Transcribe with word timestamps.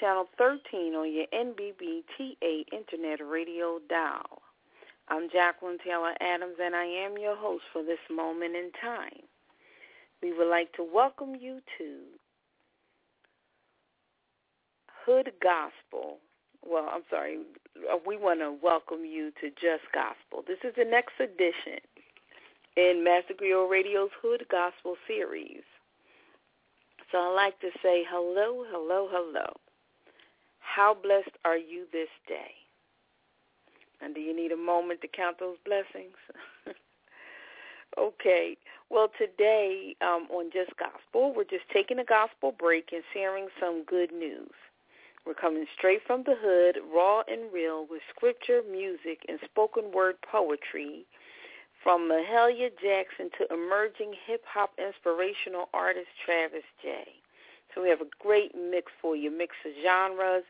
Channel 0.00 0.26
13 0.38 0.94
on 0.94 1.12
your 1.12 1.26
NBBTA 1.34 2.64
Internet 2.72 3.20
Radio 3.26 3.80
dial. 3.88 4.42
I'm 5.08 5.28
Jacqueline 5.32 5.78
Taylor 5.84 6.14
Adams, 6.20 6.56
and 6.62 6.76
I 6.76 6.84
am 6.84 7.18
your 7.18 7.36
host 7.36 7.64
for 7.72 7.82
this 7.82 7.98
moment 8.08 8.54
in 8.54 8.70
time. 8.80 9.26
We 10.22 10.32
would 10.32 10.48
like 10.48 10.72
to 10.74 10.84
welcome 10.84 11.34
you 11.34 11.60
to 11.78 11.98
Hood 15.04 15.32
Gospel. 15.42 16.18
Well, 16.64 16.88
I'm 16.92 17.02
sorry. 17.10 17.38
Uh, 17.76 17.96
we 18.06 18.16
want 18.16 18.38
to 18.40 18.56
welcome 18.62 19.04
you 19.04 19.32
to 19.40 19.48
Just 19.50 19.90
Gospel. 19.92 20.44
This 20.46 20.58
is 20.62 20.74
the 20.76 20.84
next 20.84 21.14
edition 21.18 21.82
in 22.76 23.02
Master 23.02 23.34
Griot 23.34 23.68
Radio's 23.68 24.10
Hood 24.22 24.44
Gospel 24.48 24.94
series. 25.08 25.62
So 27.10 27.18
I'd 27.18 27.34
like 27.34 27.58
to 27.60 27.70
say 27.82 28.04
hello, 28.08 28.64
hello, 28.70 29.08
hello. 29.10 29.54
How 30.74 30.94
blessed 30.94 31.36
are 31.44 31.56
you 31.56 31.86
this 31.92 32.10
day? 32.28 32.52
And 34.00 34.14
do 34.14 34.20
you 34.20 34.36
need 34.36 34.52
a 34.52 34.56
moment 34.56 35.00
to 35.00 35.08
count 35.08 35.38
those 35.40 35.56
blessings? 35.64 36.16
okay. 37.98 38.56
Well, 38.90 39.10
today 39.18 39.96
um, 40.02 40.28
on 40.30 40.50
Just 40.52 40.76
Gospel, 40.76 41.32
we're 41.34 41.44
just 41.44 41.68
taking 41.72 41.98
a 41.98 42.04
gospel 42.04 42.52
break 42.52 42.90
and 42.92 43.02
sharing 43.12 43.48
some 43.58 43.82
good 43.84 44.12
news. 44.12 44.52
We're 45.26 45.34
coming 45.34 45.66
straight 45.76 46.02
from 46.06 46.22
the 46.24 46.36
hood, 46.40 46.78
raw 46.94 47.22
and 47.26 47.52
real, 47.52 47.86
with 47.90 48.02
scripture, 48.14 48.62
music, 48.70 49.24
and 49.28 49.38
spoken 49.44 49.90
word 49.90 50.16
poetry 50.22 51.06
from 51.82 52.08
Mahalia 52.08 52.70
Jackson 52.80 53.30
to 53.38 53.52
emerging 53.52 54.14
hip-hop 54.26 54.72
inspirational 54.78 55.68
artist 55.74 56.08
Travis 56.24 56.64
Jaye. 56.84 57.18
So 57.74 57.82
we 57.82 57.88
have 57.88 58.00
a 58.00 58.10
great 58.20 58.52
mix 58.54 58.92
for 59.00 59.16
you, 59.16 59.30
mix 59.30 59.54
of 59.64 59.72
genres, 59.82 60.44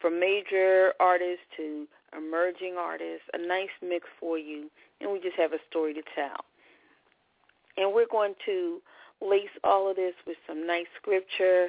from 0.00 0.18
major 0.18 0.92
artists 1.00 1.44
to 1.56 1.86
emerging 2.16 2.74
artists, 2.78 3.24
a 3.32 3.38
nice 3.38 3.70
mix 3.80 4.06
for 4.20 4.38
you, 4.38 4.70
and 5.00 5.10
we 5.10 5.20
just 5.20 5.36
have 5.36 5.52
a 5.52 5.58
story 5.70 5.94
to 5.94 6.02
tell. 6.14 6.44
And 7.76 7.94
we're 7.94 8.10
going 8.10 8.34
to 8.44 8.80
lace 9.20 9.54
all 9.64 9.88
of 9.88 9.96
this 9.96 10.14
with 10.26 10.36
some 10.46 10.66
nice 10.66 10.86
scripture 11.00 11.68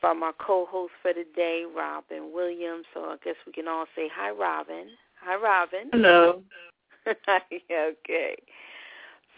from 0.00 0.22
our 0.22 0.34
co-host 0.34 0.92
for 1.02 1.12
today, 1.12 1.64
Robin 1.74 2.30
Williams. 2.32 2.84
So 2.94 3.00
I 3.00 3.16
guess 3.24 3.34
we 3.46 3.52
can 3.52 3.66
all 3.66 3.86
say 3.96 4.08
hi, 4.14 4.30
Robin. 4.30 4.88
Hi, 5.22 5.36
Robin. 5.36 5.90
Hello. 5.92 6.42
okay. 7.08 8.36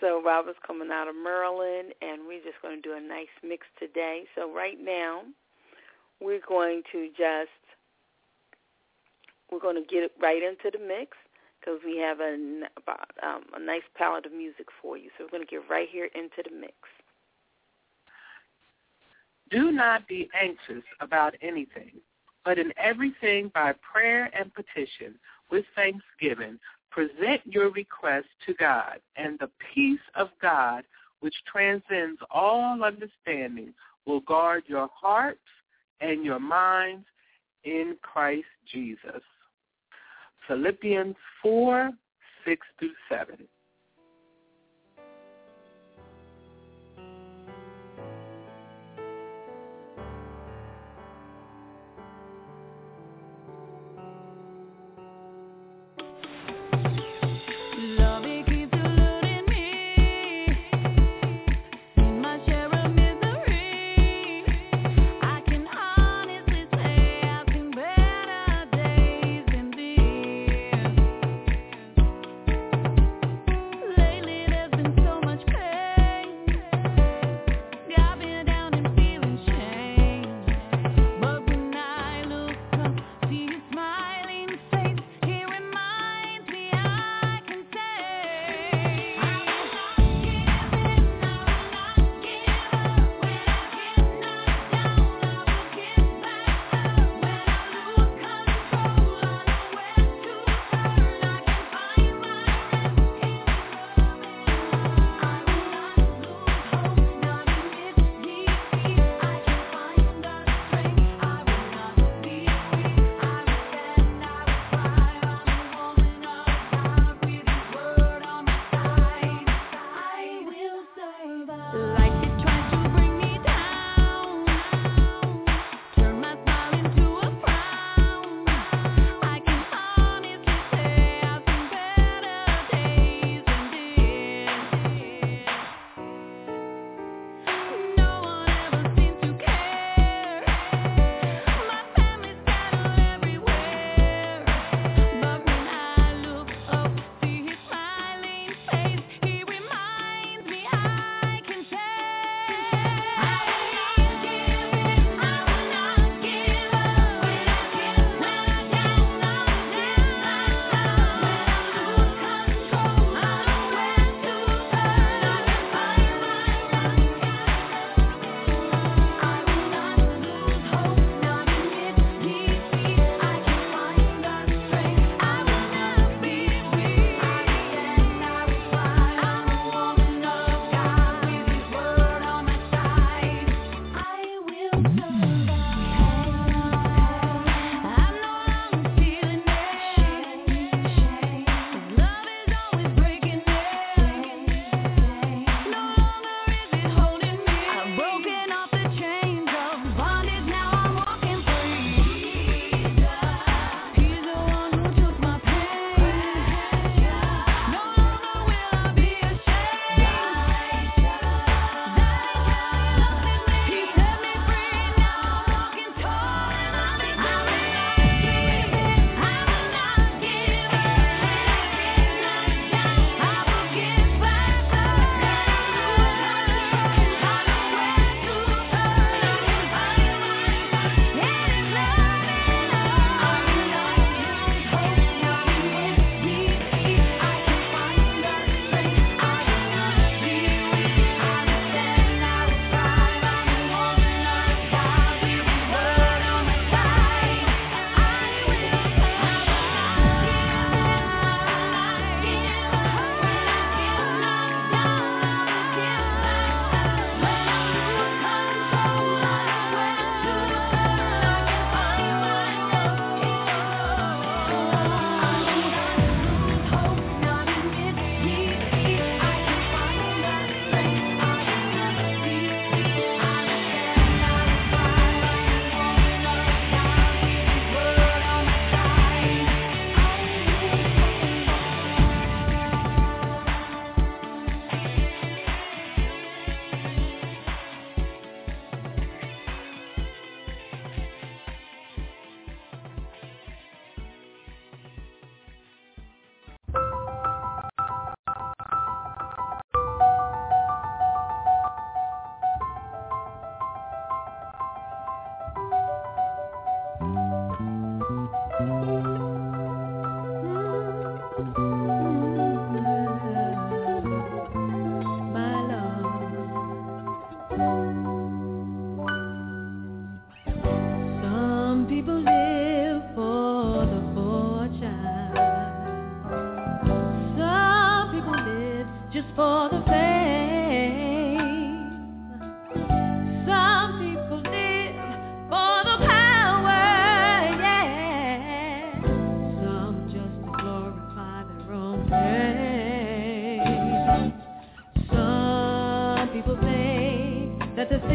So 0.01 0.23
Robin's 0.23 0.57
coming 0.67 0.91
out 0.93 1.09
of 1.09 1.15
Maryland, 1.17 1.93
and 2.03 2.23
we're 2.27 2.43
just 2.43 2.63
going 2.63 2.81
to 2.81 2.83
do 2.83 2.95
a 2.95 3.01
nice 3.01 3.33
mix 3.43 3.67
today. 3.79 4.25
So 4.35 4.53
right 4.53 4.79
now, 4.81 5.23
we're 6.21 6.41
going 6.47 6.83
to 6.93 7.09
just 7.17 7.51
we're 9.51 9.61
going 9.61 9.83
to 9.83 9.89
get 9.89 10.11
right 10.21 10.43
into 10.43 10.77
the 10.77 10.85
mix 10.85 11.17
because 11.61 11.81
we 11.85 11.99
have 11.99 12.21
a, 12.21 12.35
um, 13.23 13.45
a 13.55 13.61
nice 13.61 13.83
palette 13.97 14.27
of 14.27 14.33
music 14.33 14.67
for 14.81 14.97
you. 14.97 15.11
So 15.17 15.25
we're 15.25 15.31
going 15.31 15.47
to 15.47 15.51
get 15.51 15.69
right 15.69 15.89
here 15.91 16.09
into 16.15 16.49
the 16.49 16.55
mix. 16.55 16.75
Do 19.51 19.73
not 19.73 20.07
be 20.07 20.29
anxious 20.39 20.85
about 21.01 21.35
anything, 21.41 21.93
but 22.45 22.59
in 22.59 22.73
everything 22.77 23.51
by 23.55 23.73
prayer 23.93 24.31
and 24.39 24.53
petition 24.55 25.15
with 25.51 25.65
thanksgiving, 25.75 26.59
present 26.99 27.41
your 27.45 27.71
requests 27.71 28.25
to 28.45 28.53
God, 28.55 28.99
and 29.15 29.39
the 29.39 29.49
peace 29.73 30.01
of 30.17 30.31
God, 30.43 30.83
which 31.21 31.35
transcends 31.47 32.21
all 32.29 32.83
understanding, 32.83 33.73
will 34.05 34.19
guard 34.21 34.65
your 34.67 34.89
hearts 34.93 35.39
and 36.01 36.25
your 36.25 36.41
minds 36.41 37.07
in 37.63 37.97
Christ 38.03 38.49
Jesus. 38.73 39.23
Philippians 40.49 41.15
4, 41.41 41.93
6 42.45 42.67
through 42.81 42.91
7. 43.09 43.37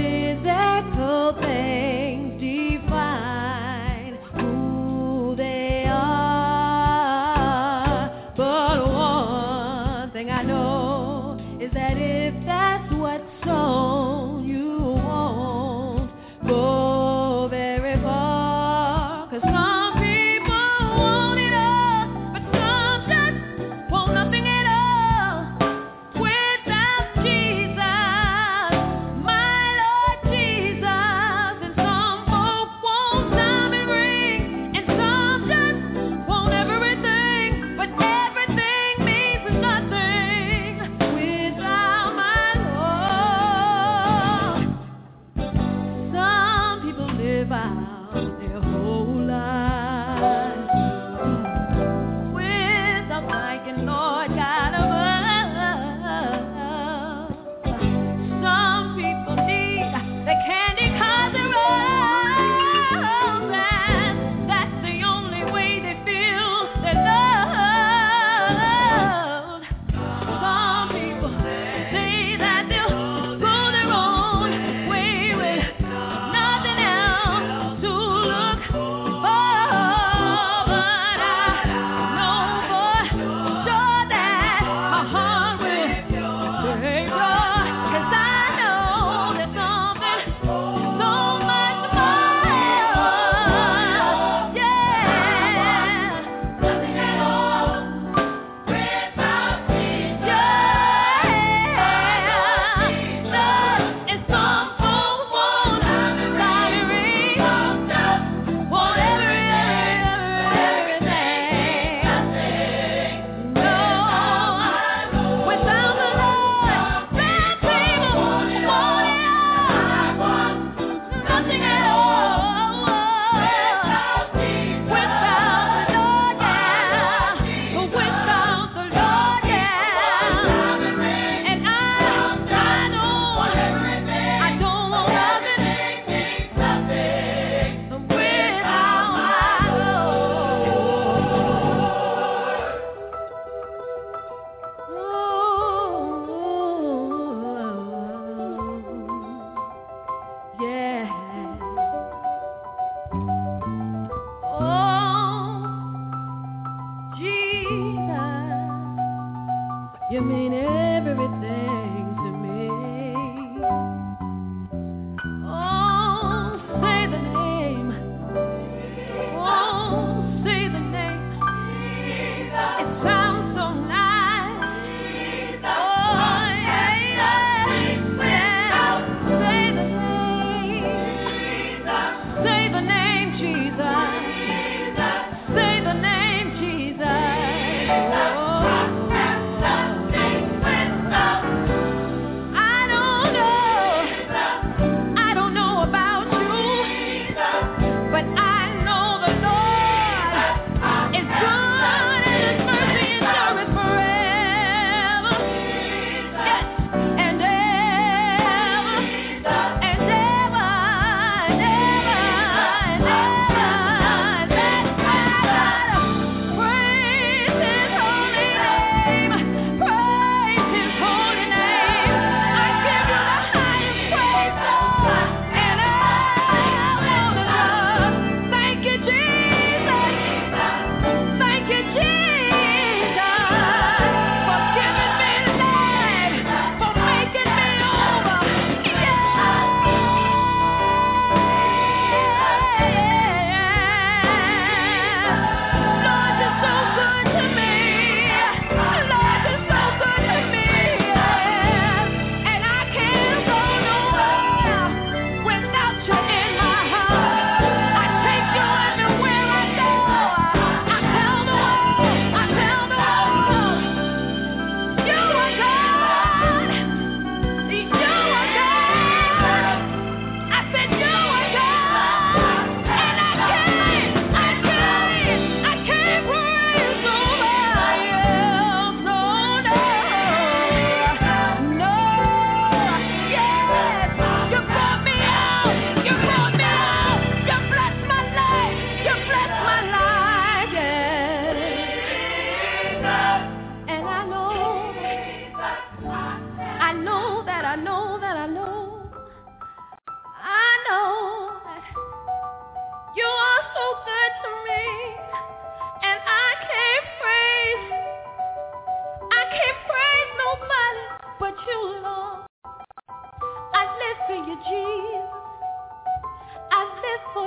Stop. 0.04 1.83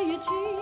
Live 0.07 0.21
for 0.25 0.56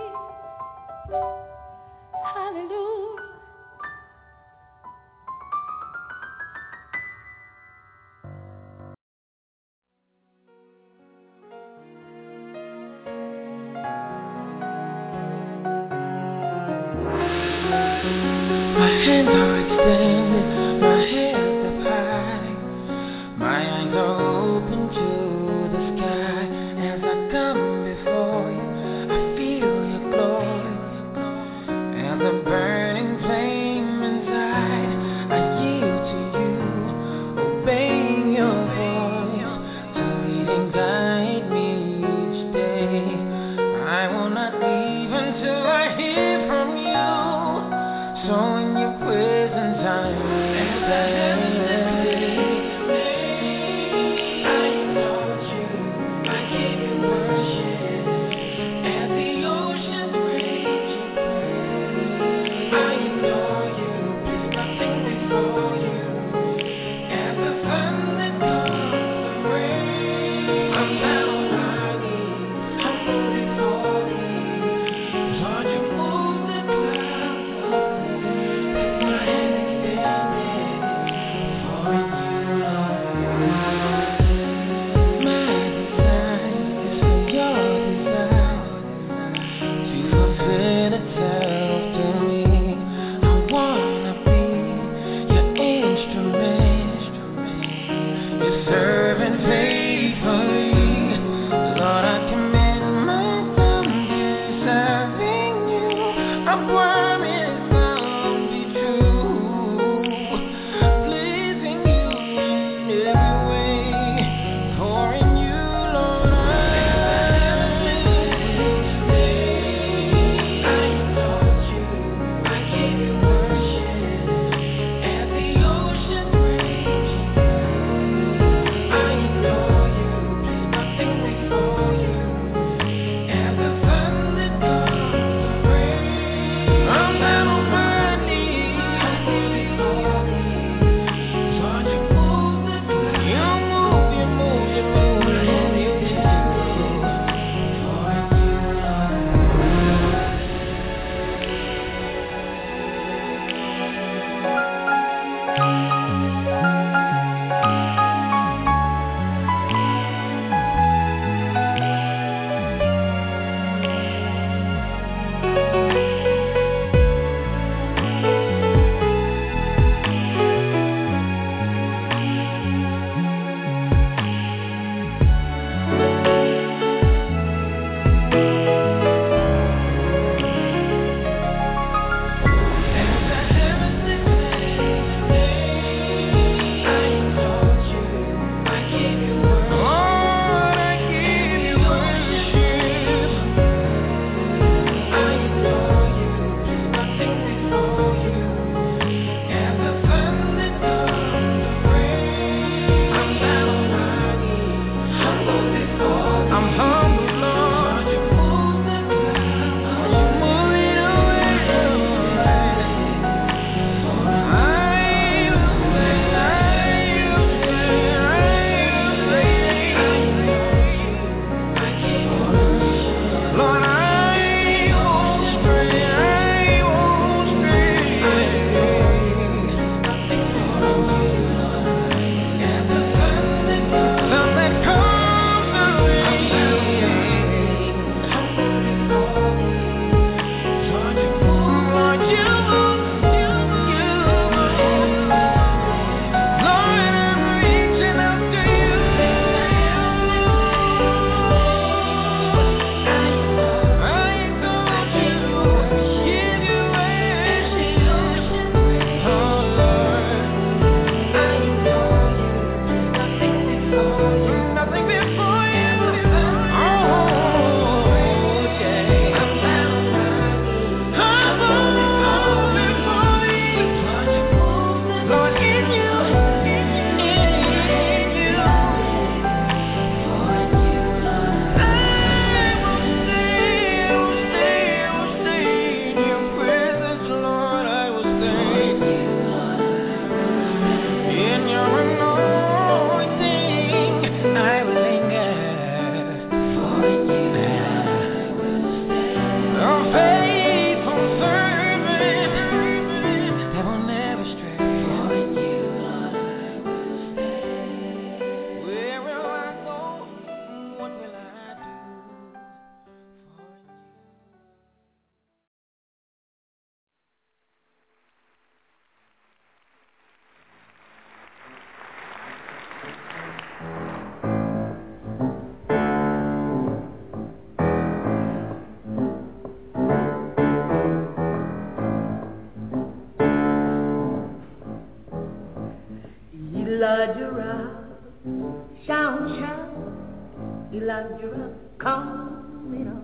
Elijah 341.15 341.47
rock, 341.47 341.71
coming 341.97 343.07
up. 343.07 343.23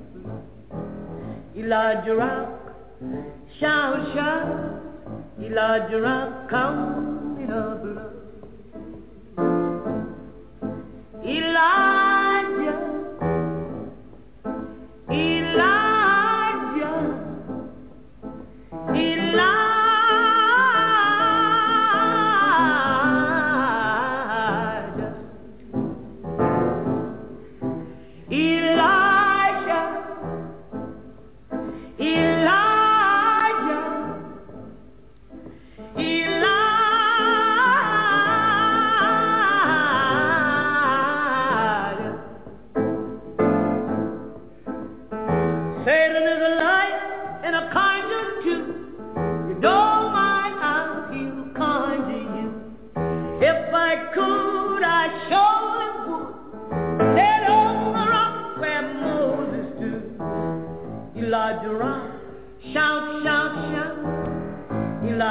Elijah 1.57 2.15
rock, 2.15 2.47
shout, 3.59 4.13
shout. 4.13 4.81
Elijah 5.43 5.99
rock, 5.99 6.49
coming 6.49 7.51
up. 7.51 7.83
Elijah, 11.25 12.00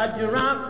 Elijah 0.01 0.31
rock, 0.33 0.70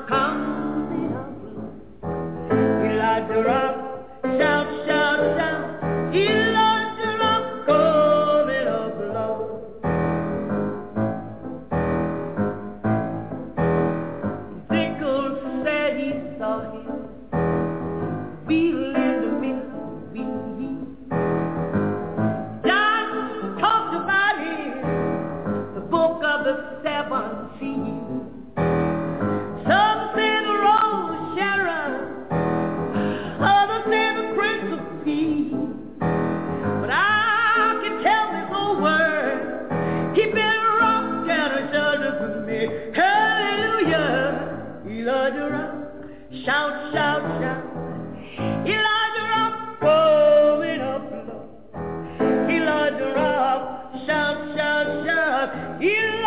shout. 55.81 56.19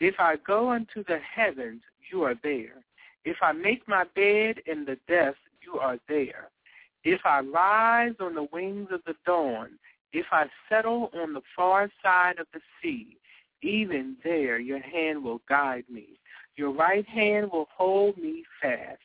If 0.00 0.16
I 0.18 0.36
go 0.46 0.70
unto 0.70 1.02
the 1.04 1.18
heavens, 1.18 1.82
you 2.10 2.22
are 2.22 2.34
there. 2.42 2.84
If 3.24 3.36
I 3.42 3.52
make 3.52 3.86
my 3.88 4.04
bed 4.14 4.60
in 4.66 4.84
the 4.84 4.98
depths, 5.08 5.40
you 5.62 5.78
are 5.78 5.98
there. 6.08 6.50
If 7.02 7.20
I 7.24 7.40
rise 7.40 8.14
on 8.20 8.34
the 8.34 8.48
wings 8.52 8.88
of 8.92 9.00
the 9.06 9.14
dawn, 9.24 9.78
if 10.12 10.26
I 10.32 10.46
settle 10.68 11.10
on 11.14 11.32
the 11.32 11.42
far 11.54 11.90
side 12.02 12.38
of 12.38 12.46
the 12.52 12.60
sea, 12.82 13.16
even 13.62 14.16
there 14.22 14.58
your 14.58 14.80
hand 14.80 15.24
will 15.24 15.40
guide 15.48 15.84
me. 15.90 16.20
Your 16.56 16.72
right 16.72 17.06
hand 17.06 17.50
will 17.52 17.68
hold 17.74 18.16
me 18.16 18.44
fast. 18.60 19.00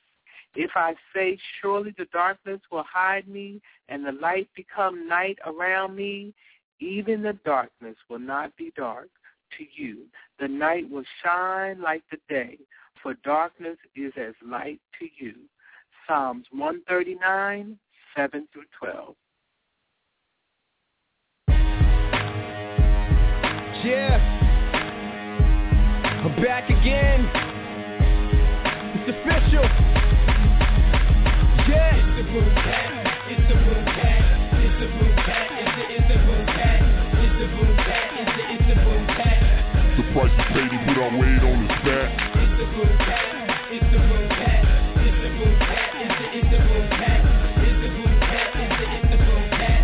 If 0.56 0.71
I 0.75 0.95
say, 1.15 1.39
surely 1.62 1.93
the 1.97 2.06
darkness 2.12 2.60
will 2.71 2.84
hide 2.84 3.27
me, 3.27 3.62
and 3.88 4.06
the 4.06 4.12
light 4.12 4.49
become 4.56 5.08
night 5.08 5.39
around 5.45 5.95
me, 5.95 6.34
even 6.80 7.21
the 7.21 7.38
darkness 7.45 7.95
will 8.10 8.19
not 8.19 8.56
be 8.58 8.73
dark 8.75 9.10
to 9.57 9.65
you. 9.81 10.05
The 10.39 10.47
night 10.47 10.89
will 10.89 11.03
shine 11.23 11.81
like 11.81 12.03
the 12.11 12.17
day, 12.29 12.57
for 13.01 13.13
darkness 13.23 13.77
is 13.95 14.13
as 14.17 14.33
light 14.45 14.79
to 14.99 15.07
you. 15.23 15.33
Psalms 16.07 16.45
139, 16.51 17.77
7 18.15 18.47
through 18.53 18.63
12. 18.79 19.15
Yeah. 23.83 24.17
I'm 26.23 26.35
back 26.43 26.69
again. 26.69 27.27
It's 28.93 29.09
official. 29.09 29.63
Yeah. 31.67 31.97
It's 31.97 32.29
the. 32.31 32.39
It's 33.31 33.45
the. 33.49 33.55
It's 34.63 34.77
the 34.79 35.11
price 40.12 40.32
you 40.36 40.43
pay 40.52 40.67
to 40.67 40.78
put 40.88 40.97
our 41.00 41.12
weight 41.15 41.39
on 41.39 41.58
his 41.63 41.76
back. 41.88 42.12
It's 42.36 42.52
the. 42.60 42.67
It's 43.71 43.88
the. 43.91 43.95
It's 43.95 43.95
the. 43.95 45.00
It's 45.02 45.19
the 45.19 45.39
it's 45.95 46.12
the. 46.19 46.28
It's 46.36 46.52
the. 46.52 47.91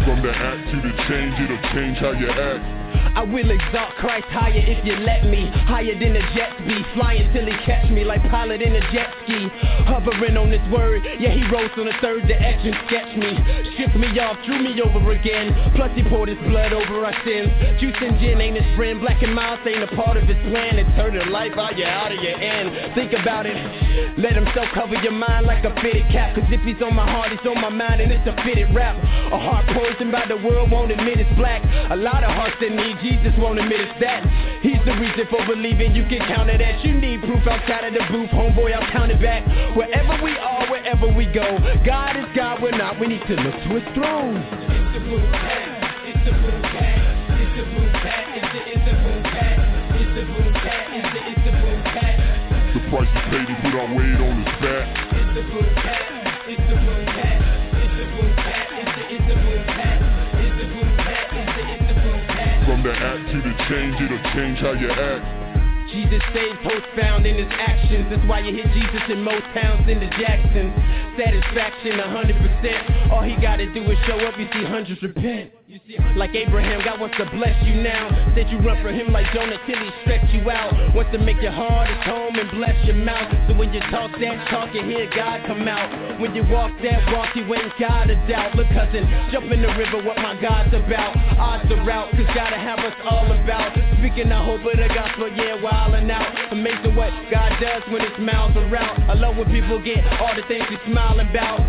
From 0.03 0.19
the 0.21 0.31
act 0.31 0.63
to 0.71 0.77
the 0.83 0.91
change, 1.07 1.35
it'll 1.39 1.63
change 1.71 1.97
how 1.99 2.11
you 2.11 2.29
act. 2.29 2.86
I 3.17 3.23
will 3.25 3.49
exalt 3.49 3.97
Christ 3.97 4.29
higher 4.29 4.61
if 4.61 4.85
you 4.85 4.93
let 5.01 5.25
me. 5.25 5.49
Higher 5.65 5.97
than 5.97 6.13
the 6.13 6.21
jets 6.37 6.53
be. 6.69 6.77
Flying 6.93 7.25
till 7.33 7.49
he 7.49 7.57
catch 7.65 7.89
me 7.89 8.05
like 8.05 8.21
pilot 8.29 8.61
in 8.61 8.77
a 8.77 8.83
jet 8.93 9.09
ski. 9.25 9.49
Hovering 9.89 10.37
on 10.37 10.53
this 10.53 10.61
word. 10.69 11.01
Yeah, 11.17 11.33
he 11.33 11.41
rose 11.49 11.73
on 11.81 11.89
the 11.89 11.97
third 11.97 12.29
and 12.29 12.77
sketch 12.85 13.17
me. 13.17 13.33
Stripped 13.73 13.97
me 13.97 14.13
off, 14.21 14.37
drew 14.45 14.61
me 14.61 14.77
over 14.77 15.17
again. 15.17 15.49
Plus 15.73 15.89
he 15.97 16.05
poured 16.05 16.29
his 16.29 16.37
blood 16.45 16.77
over 16.77 17.09
our 17.09 17.15
sins. 17.25 17.49
Juice 17.81 17.97
and 18.05 18.21
gin 18.21 18.37
ain't 18.37 18.53
his 18.53 18.69
friend. 18.77 19.01
Black 19.01 19.17
and 19.23 19.33
Milds 19.33 19.65
ain't 19.65 19.81
a 19.81 19.89
part 19.97 20.17
of 20.17 20.29
his 20.29 20.37
plan. 20.53 20.77
It's 20.77 20.89
hurt 20.93 21.17
life 21.33 21.57
out 21.57 21.73
you 21.73 21.89
out 21.89 22.13
of 22.13 22.21
your 22.21 22.37
end. 22.37 22.93
Think 22.93 23.17
about 23.17 23.49
it. 23.49 23.57
Let 24.21 24.37
himself 24.37 24.69
cover 24.77 24.93
your 25.01 25.17
mind 25.17 25.47
like 25.47 25.65
a 25.65 25.73
fitted 25.81 26.05
cap. 26.13 26.37
Cause 26.37 26.45
if 26.53 26.61
he's 26.61 26.77
on 26.85 26.93
my 26.93 27.09
heart, 27.09 27.33
he's 27.33 27.41
on 27.49 27.57
my 27.57 27.73
mind. 27.73 27.97
And 27.97 28.11
it's 28.11 28.27
a 28.29 28.37
fitted 28.45 28.69
rap. 28.77 28.93
A 28.93 29.39
heart 29.41 29.65
poisoned 29.73 30.11
by 30.11 30.29
the 30.29 30.37
world 30.37 30.69
won't 30.69 30.91
admit 30.91 31.17
it's 31.17 31.33
black. 31.33 31.65
A 31.89 31.97
lot 31.97 32.21
of 32.21 32.29
hearts 32.29 32.61
that 32.61 32.69
need 32.69 33.06
Jesus 33.07 33.31
won't 33.39 33.55
admit 33.55 33.79
it's 33.79 33.95
that. 34.03 34.19
He's 34.59 34.83
the 34.83 34.91
reason 34.99 35.31
for 35.31 35.39
believing 35.47 35.95
you 35.95 36.03
can 36.11 36.19
count 36.27 36.49
it 36.51 36.59
that. 36.59 36.83
You 36.83 36.99
need 36.99 37.23
proof 37.23 37.39
outside 37.47 37.87
of 37.87 37.93
the 37.95 38.03
booth. 38.11 38.27
Homeboy, 38.35 38.75
I'll 38.75 38.91
count 38.91 39.15
it 39.15 39.21
back. 39.23 39.47
Wherever 39.79 40.19
we 40.19 40.35
are, 40.35 40.67
wherever 40.67 41.07
we 41.07 41.23
go. 41.31 41.55
God 41.87 42.19
is 42.19 42.27
God, 42.35 42.59
we're 42.61 42.75
not. 42.75 42.99
We 42.99 43.07
need 43.07 43.23
to 43.31 43.35
look 43.39 43.55
to 43.63 43.69
his 43.79 43.87
throne. 43.95 44.35
It's 44.35 44.91
the 44.91 44.99
boom 45.07 45.23
It's 45.23 46.19
the 46.19 46.35
boom 46.35 46.59
It's 47.31 47.53
the 47.55 47.63
boom 47.63 47.95
It's 47.95 48.51
the, 48.51 48.61
it's 48.75 48.83
the 48.83 48.95
boom 48.99 49.23
It's 49.23 50.11
the 50.11 50.23
boom 50.27 50.51
It's 50.51 51.07
the, 51.15 51.21
it's 51.31 51.43
the 51.47 51.53
boom 51.63 51.79
The 52.75 52.81
price 52.91 53.07
is 53.07 53.23
paid, 53.31 53.47
he 53.47 53.55
put 53.63 53.71
our 53.71 53.87
weight 53.87 54.19
on 54.19 54.35
his 54.43 54.51
back. 54.59 54.83
It's 55.15 55.31
the 55.31 55.43
boom 55.47 55.63
It's 56.43 56.59
the 56.59 56.75
boom 56.75 56.91
It's 56.91 57.06
the 62.87 62.95
act 62.95 63.27
to 63.35 63.37
the 63.43 63.53
change, 63.67 63.99
it'll 63.99 64.31
change 64.31 64.59
how 64.63 64.71
you 64.71 64.87
act. 64.87 65.91
Jesus 65.91 66.23
saves 66.31 66.59
hope 66.63 66.83
found 66.95 67.25
in 67.25 67.35
his 67.35 67.51
actions. 67.51 68.07
That's 68.09 68.23
why 68.27 68.39
you 68.39 68.55
hear 68.55 68.67
Jesus 68.71 69.03
in 69.09 69.23
most 69.23 69.43
towns 69.51 69.87
in 69.91 69.99
the 69.99 70.07
Jacksons. 70.15 70.71
Satisfaction 71.19 71.99
100%. 71.99 73.11
All 73.11 73.23
he 73.23 73.35
gotta 73.41 73.67
do 73.73 73.83
is 73.91 73.97
show 74.07 74.19
up, 74.23 74.39
you 74.39 74.47
see 74.53 74.63
hundreds 74.63 75.01
repent. 75.01 75.56
Like 76.15 76.33
Abraham, 76.33 76.81
God 76.83 76.99
wants 76.99 77.17
to 77.17 77.25
bless 77.37 77.53
you 77.61 77.75
now. 77.81 78.09
Said 78.33 78.49
you 78.49 78.57
run 78.59 78.81
for 78.81 78.89
him 78.89 79.13
like 79.13 79.29
Jonah 79.33 79.61
till 79.69 79.77
he 79.77 79.89
stretch 80.01 80.25
you 80.33 80.49
out. 80.49 80.73
Wants 80.95 81.11
to 81.13 81.19
make 81.19 81.37
your 81.41 81.51
heart 81.51 81.85
his 81.85 82.01
home 82.01 82.33
and 82.33 82.49
bless 82.51 82.73
your 82.85 82.95
mouth. 82.97 83.29
So 83.47 83.53
when 83.53 83.73
you 83.73 83.79
talk 83.93 84.11
that 84.17 84.37
talk, 84.49 84.73
you 84.73 84.81
hear 84.83 85.05
God 85.13 85.45
come 85.45 85.67
out. 85.67 86.19
When 86.19 86.33
you 86.33 86.41
walk 86.49 86.71
that 86.81 87.05
walk, 87.13 87.35
you 87.35 87.45
ain't 87.53 87.73
got 87.79 88.09
a 88.09 88.17
doubt. 88.27 88.55
Look, 88.55 88.67
cousin, 88.73 89.05
jump 89.31 89.51
in 89.51 89.61
the 89.61 89.69
river, 89.77 90.01
what 90.01 90.17
my 90.17 90.39
God's 90.41 90.73
about. 90.73 91.13
Odds 91.37 91.69
are 91.69 91.91
out, 91.91 92.09
cause 92.11 92.31
gotta 92.33 92.57
have 92.57 92.79
us 92.79 92.97
all 93.05 93.29
about. 93.29 93.77
Speaking 94.01 94.29
the 94.29 94.39
hope 94.39 94.65
of 94.65 94.77
the 94.77 94.89
gospel, 94.89 95.29
yeah, 95.29 95.61
wildin' 95.61 96.09
out. 96.09 96.53
Amazing 96.53 96.95
what 96.95 97.13
God 97.29 97.53
does 97.61 97.83
when 97.93 98.01
his 98.01 98.17
mouths 98.17 98.57
are 98.57 98.75
out. 98.75 98.97
I 99.09 99.13
love 99.13 99.37
when 99.37 99.51
people 99.53 99.77
get 99.83 100.01
all 100.21 100.33
the 100.33 100.45
things 100.47 100.65
you 100.71 100.77
smiling 100.89 101.29
about. 101.29 101.61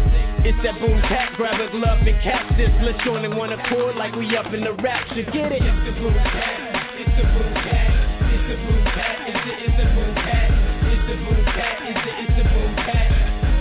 It's 0.47 0.57
that 0.63 0.79
boom 0.79 1.03
cat, 1.03 1.35
grab 1.37 1.61
a 1.61 1.69
glove 1.69 2.07
and 2.07 2.15
catch 2.23 2.47
this. 2.57 2.71
Let's 2.81 3.03
join 3.05 3.25
in 3.25 3.37
one 3.37 3.53
accord 3.53 3.97
like 3.99 4.15
we 4.15 4.31
up 4.37 4.47
in 4.55 4.63
the 4.63 4.73
rapture. 4.75 5.27
Get 5.27 5.51
it? 5.51 5.59
It's 5.59 5.83
the 5.83 5.93
boom 5.99 6.15
cat. 6.15 6.95
It's 6.95 7.11
the 7.19 7.27
boom 7.35 7.51
cat. 7.51 7.91
It's 8.31 8.47
the 8.47 8.57
boom 8.63 8.85
cat. 8.95 9.27
It's 9.27 9.43
the 9.43 9.55
it's 9.59 9.75
the 9.75 9.87
boom 9.91 10.15
cat. 10.15 10.55
It's 10.87 11.03
the 11.11 11.17
boom 11.19 11.43
cat. 11.51 11.77
It's 11.83 12.03
the 12.07 12.13
it's 12.23 12.35
the 12.39 12.45
boom 12.47 12.73
cat. 12.79 13.11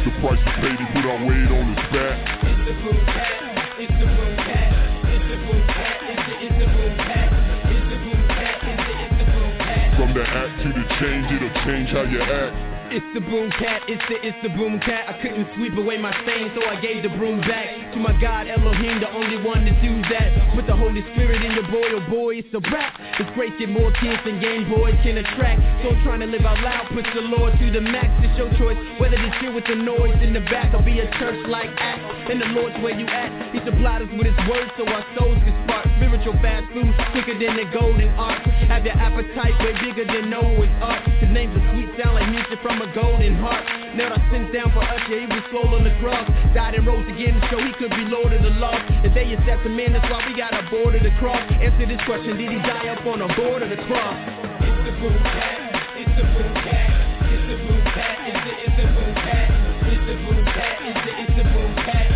The 0.06 0.12
price 0.22 0.38
is 0.38 0.56
paid, 0.62 0.78
he 0.78 0.86
put 0.94 1.10
our 1.10 1.18
weight 1.26 1.50
on 1.50 1.66
his 1.74 1.82
back. 1.90 2.18
It's 2.46 2.62
the 2.70 2.74
boom 2.86 3.02
cat. 3.10 3.82
It's 3.82 3.98
the 3.98 4.06
boom 4.14 4.36
cat. 4.38 4.70
It's 5.10 5.26
the 5.26 5.38
boom 5.42 5.64
cat. 5.74 6.06
It's 6.06 6.22
the 6.22 6.36
it's 6.38 6.58
the 6.62 6.68
boom 6.70 6.94
cat. 7.02 7.34
It's 7.74 7.88
the 7.90 7.98
boom 7.98 8.22
cat. 8.30 8.62
It's 8.62 8.78
the 8.78 8.94
it's 8.94 9.18
the 9.18 9.26
boom 9.26 9.54
cat. 9.58 9.90
From 9.98 10.14
the 10.14 10.22
act 10.22 10.54
to 10.62 10.70
the 10.70 10.86
change, 11.02 11.26
it'll 11.34 11.58
change 11.66 11.90
how 11.98 12.06
you 12.06 12.22
act. 12.22 12.67
It's 12.88 13.04
the 13.14 13.20
boom 13.20 13.52
cat, 13.60 13.84
it's 13.92 14.00
the, 14.08 14.16
it's 14.24 14.40
the 14.40 14.48
boom 14.56 14.80
cat. 14.80 15.12
I 15.12 15.20
couldn't 15.20 15.44
sweep 15.60 15.76
away 15.76 16.00
my 16.00 16.16
stain, 16.24 16.56
so 16.56 16.64
I 16.64 16.80
gave 16.80 17.04
the 17.04 17.12
broom 17.20 17.44
back 17.44 17.68
to 17.92 18.00
my 18.00 18.16
God 18.16 18.48
Elohim, 18.48 19.04
the 19.04 19.12
only 19.12 19.44
one 19.44 19.68
to 19.68 19.76
do 19.84 19.92
that. 20.08 20.56
Put 20.56 20.72
the 20.72 20.78
Holy 20.78 21.04
Spirit 21.12 21.44
in 21.44 21.52
your 21.52 21.68
boy, 21.68 21.84
oh 22.00 22.06
boy, 22.08 22.40
it's 22.40 22.54
a 22.56 22.64
rap. 22.72 22.96
It's 23.20 23.28
great, 23.36 23.60
get 23.60 23.68
more 23.68 23.92
kids 24.00 24.24
than 24.24 24.40
Game 24.40 24.72
Boys 24.72 24.96
can 25.04 25.20
attract. 25.20 25.60
So 25.84 25.92
I'm 25.92 26.00
trying 26.08 26.24
to 26.24 26.32
live 26.32 26.48
out 26.48 26.64
loud, 26.64 26.88
push 26.96 27.04
the 27.12 27.28
Lord 27.28 27.60
to 27.60 27.68
the 27.76 27.84
max. 27.84 28.08
It's 28.24 28.40
your 28.40 28.48
choice, 28.56 28.80
whether 29.04 29.20
to 29.20 29.30
chill 29.44 29.52
with 29.52 29.68
the 29.68 29.76
noise 29.76 30.16
in 30.24 30.32
the 30.32 30.46
back 30.48 30.72
or 30.72 30.80
be 30.80 31.04
a 31.04 31.12
church 31.20 31.44
like 31.52 31.68
act. 31.76 32.00
And 32.32 32.40
the 32.40 32.56
Lord's 32.56 32.80
where 32.80 32.96
you 32.96 33.04
at, 33.04 33.52
He 33.52 33.60
supplied 33.68 34.08
us 34.08 34.12
with 34.16 34.32
His 34.32 34.40
word 34.48 34.72
so 34.80 34.88
our 34.88 35.04
souls 35.20 35.44
can 35.44 35.56
spark. 35.68 35.84
Spiritual 36.00 36.40
fast 36.40 36.72
food, 36.72 36.88
quicker 37.12 37.36
than 37.36 37.60
the 37.60 37.68
golden 37.76 38.08
ark. 38.16 38.48
Have 38.72 38.88
your 38.88 38.96
appetite 38.96 39.60
way 39.60 39.76
bigger 39.84 40.08
than 40.08 40.32
Noah's 40.32 40.72
ark. 40.80 41.04
His 41.20 41.34
name's 41.36 41.52
a 41.58 41.64
sweet 41.76 41.90
sound 42.00 42.16
like 42.16 42.30
music 42.32 42.62
from 42.62 42.77
a 42.82 42.90
golden 42.94 43.36
heart. 43.38 43.66
Nailed 43.96 44.14
our 44.14 44.24
sins 44.30 44.54
down 44.54 44.70
for 44.74 44.84
us, 44.84 45.02
yeah, 45.10 45.26
he 45.26 45.28
was 45.28 45.44
sold 45.50 45.74
on 45.74 45.84
the 45.84 45.96
cross. 46.04 46.28
Died 46.54 46.76
and 46.76 46.86
rose 46.86 47.08
again 47.10 47.34
to 47.34 47.42
show 47.50 47.58
he 47.58 47.74
could 47.82 47.90
be 47.92 48.06
Lord 48.10 48.34
of 48.34 48.42
the 48.44 48.54
lost. 48.62 48.86
And 49.04 49.14
they 49.16 49.34
accept 49.34 49.64
the 49.64 49.74
man, 49.74 49.94
that's 49.94 50.06
why 50.10 50.22
we 50.28 50.38
got 50.38 50.54
a 50.54 50.64
board 50.70 50.94
of 50.94 51.02
the 51.02 51.14
cross. 51.18 51.42
Answer 51.58 51.88
this 51.90 52.02
question, 52.06 52.38
did 52.38 52.50
he 52.52 52.60
die 52.62 52.94
up 52.94 53.06
on 53.06 53.22
a 53.22 53.30
board 53.34 53.64
of 53.66 53.70
the 53.74 53.82
cross? 53.90 54.18
It's 54.62 54.80
the 54.86 54.94
boom 55.02 55.18
cat, 55.24 55.98
it's 55.98 56.14
the 56.14 56.26
boom 56.30 56.54
cat, 56.62 56.94
it's 57.26 57.46
the 57.50 57.58
boom 57.58 57.82
cat, 57.90 58.16
it's 58.30 58.42
the, 58.46 58.54
it's 58.62 58.78
the 58.78 58.86
boom 58.94 59.14
cat, 59.18 59.50
it's 59.88 60.04
the 60.06 60.16
boom 60.22 60.46
cat, 60.46 60.76
it's 60.86 61.02
the, 61.02 61.14
it's 61.18 61.34
the 61.38 61.46
boom 61.50 61.74
cat. 61.82 62.08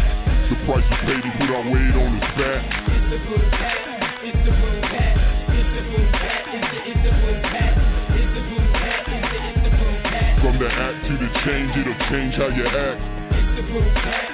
The 0.52 0.58
price 0.70 0.86
is 0.86 1.02
paid, 1.02 1.24
he 1.26 1.32
put 1.42 1.50
our 1.50 1.66
weight 1.66 1.96
on 1.98 2.12
his 2.20 2.30
back. 2.38 2.62
It's 2.94 3.08
the 3.10 3.20
boom 3.26 3.46
cat, 3.58 4.22
it's 4.22 4.42
the 4.46 4.54
boom 4.54 4.78
cat, 4.86 4.91
The 10.62 10.68
act 10.68 11.08
to 11.08 11.18
change, 11.44 11.76
it'll 11.76 11.98
change 12.12 12.36
how 12.36 12.50
you 12.50 12.68
act. 12.68 14.31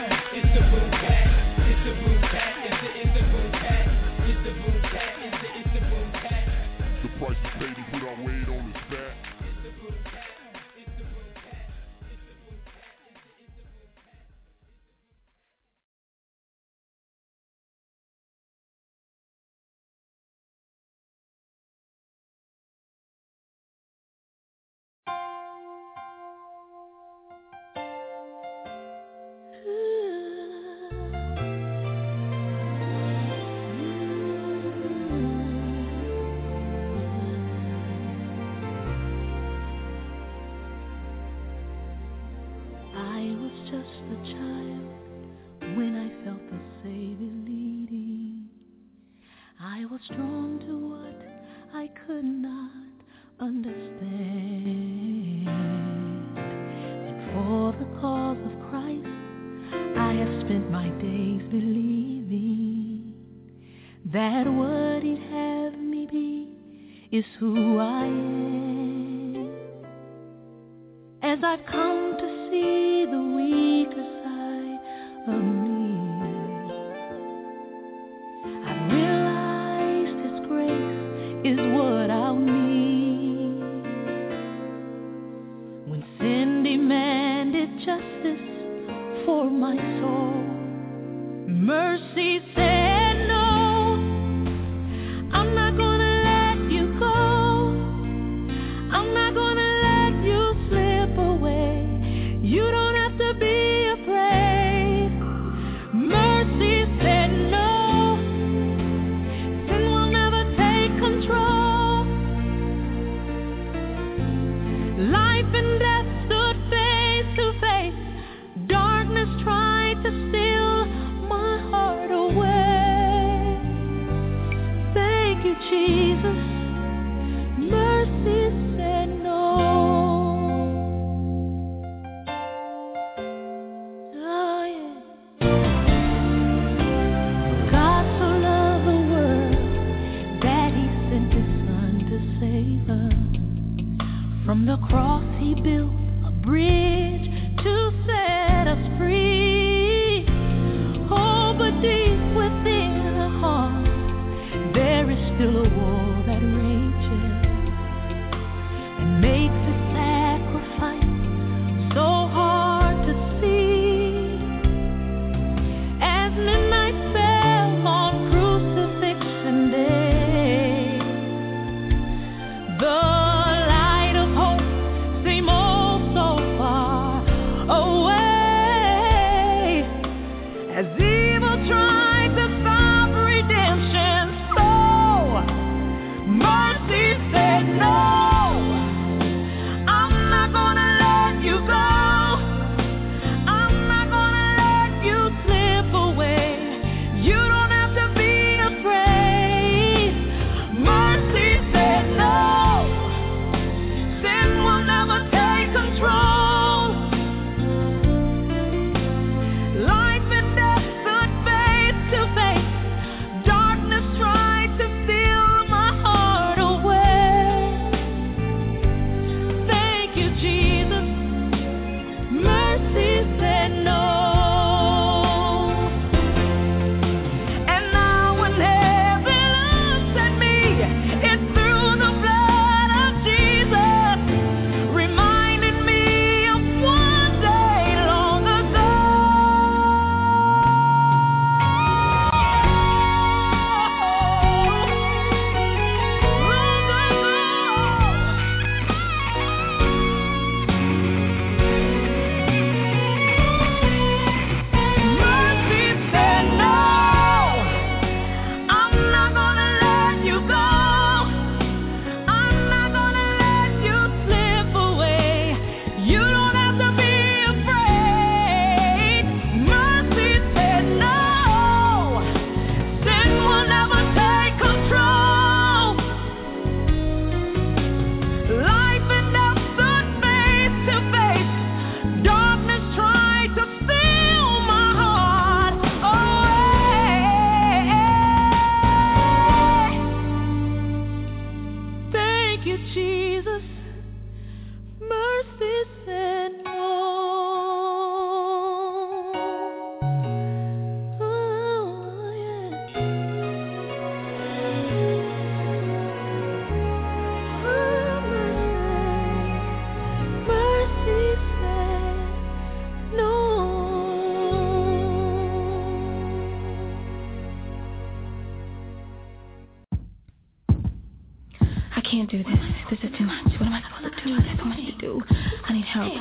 Do 322.27 322.43
this. 322.43 322.59
This 322.89 322.99
is 323.03 323.17
too 323.17 323.25
much. 323.25 323.45
What 323.53 323.67
am 323.67 323.73
I 323.73 323.81
supposed 323.81 324.17
to 324.17 324.23
do? 324.25 324.41
There's 324.41 324.57
so 324.59 324.65
much 324.65 324.77
to 324.77 324.91
do. 324.99 325.21
I 325.65 325.73
need 325.73 325.85
help. 325.85 326.13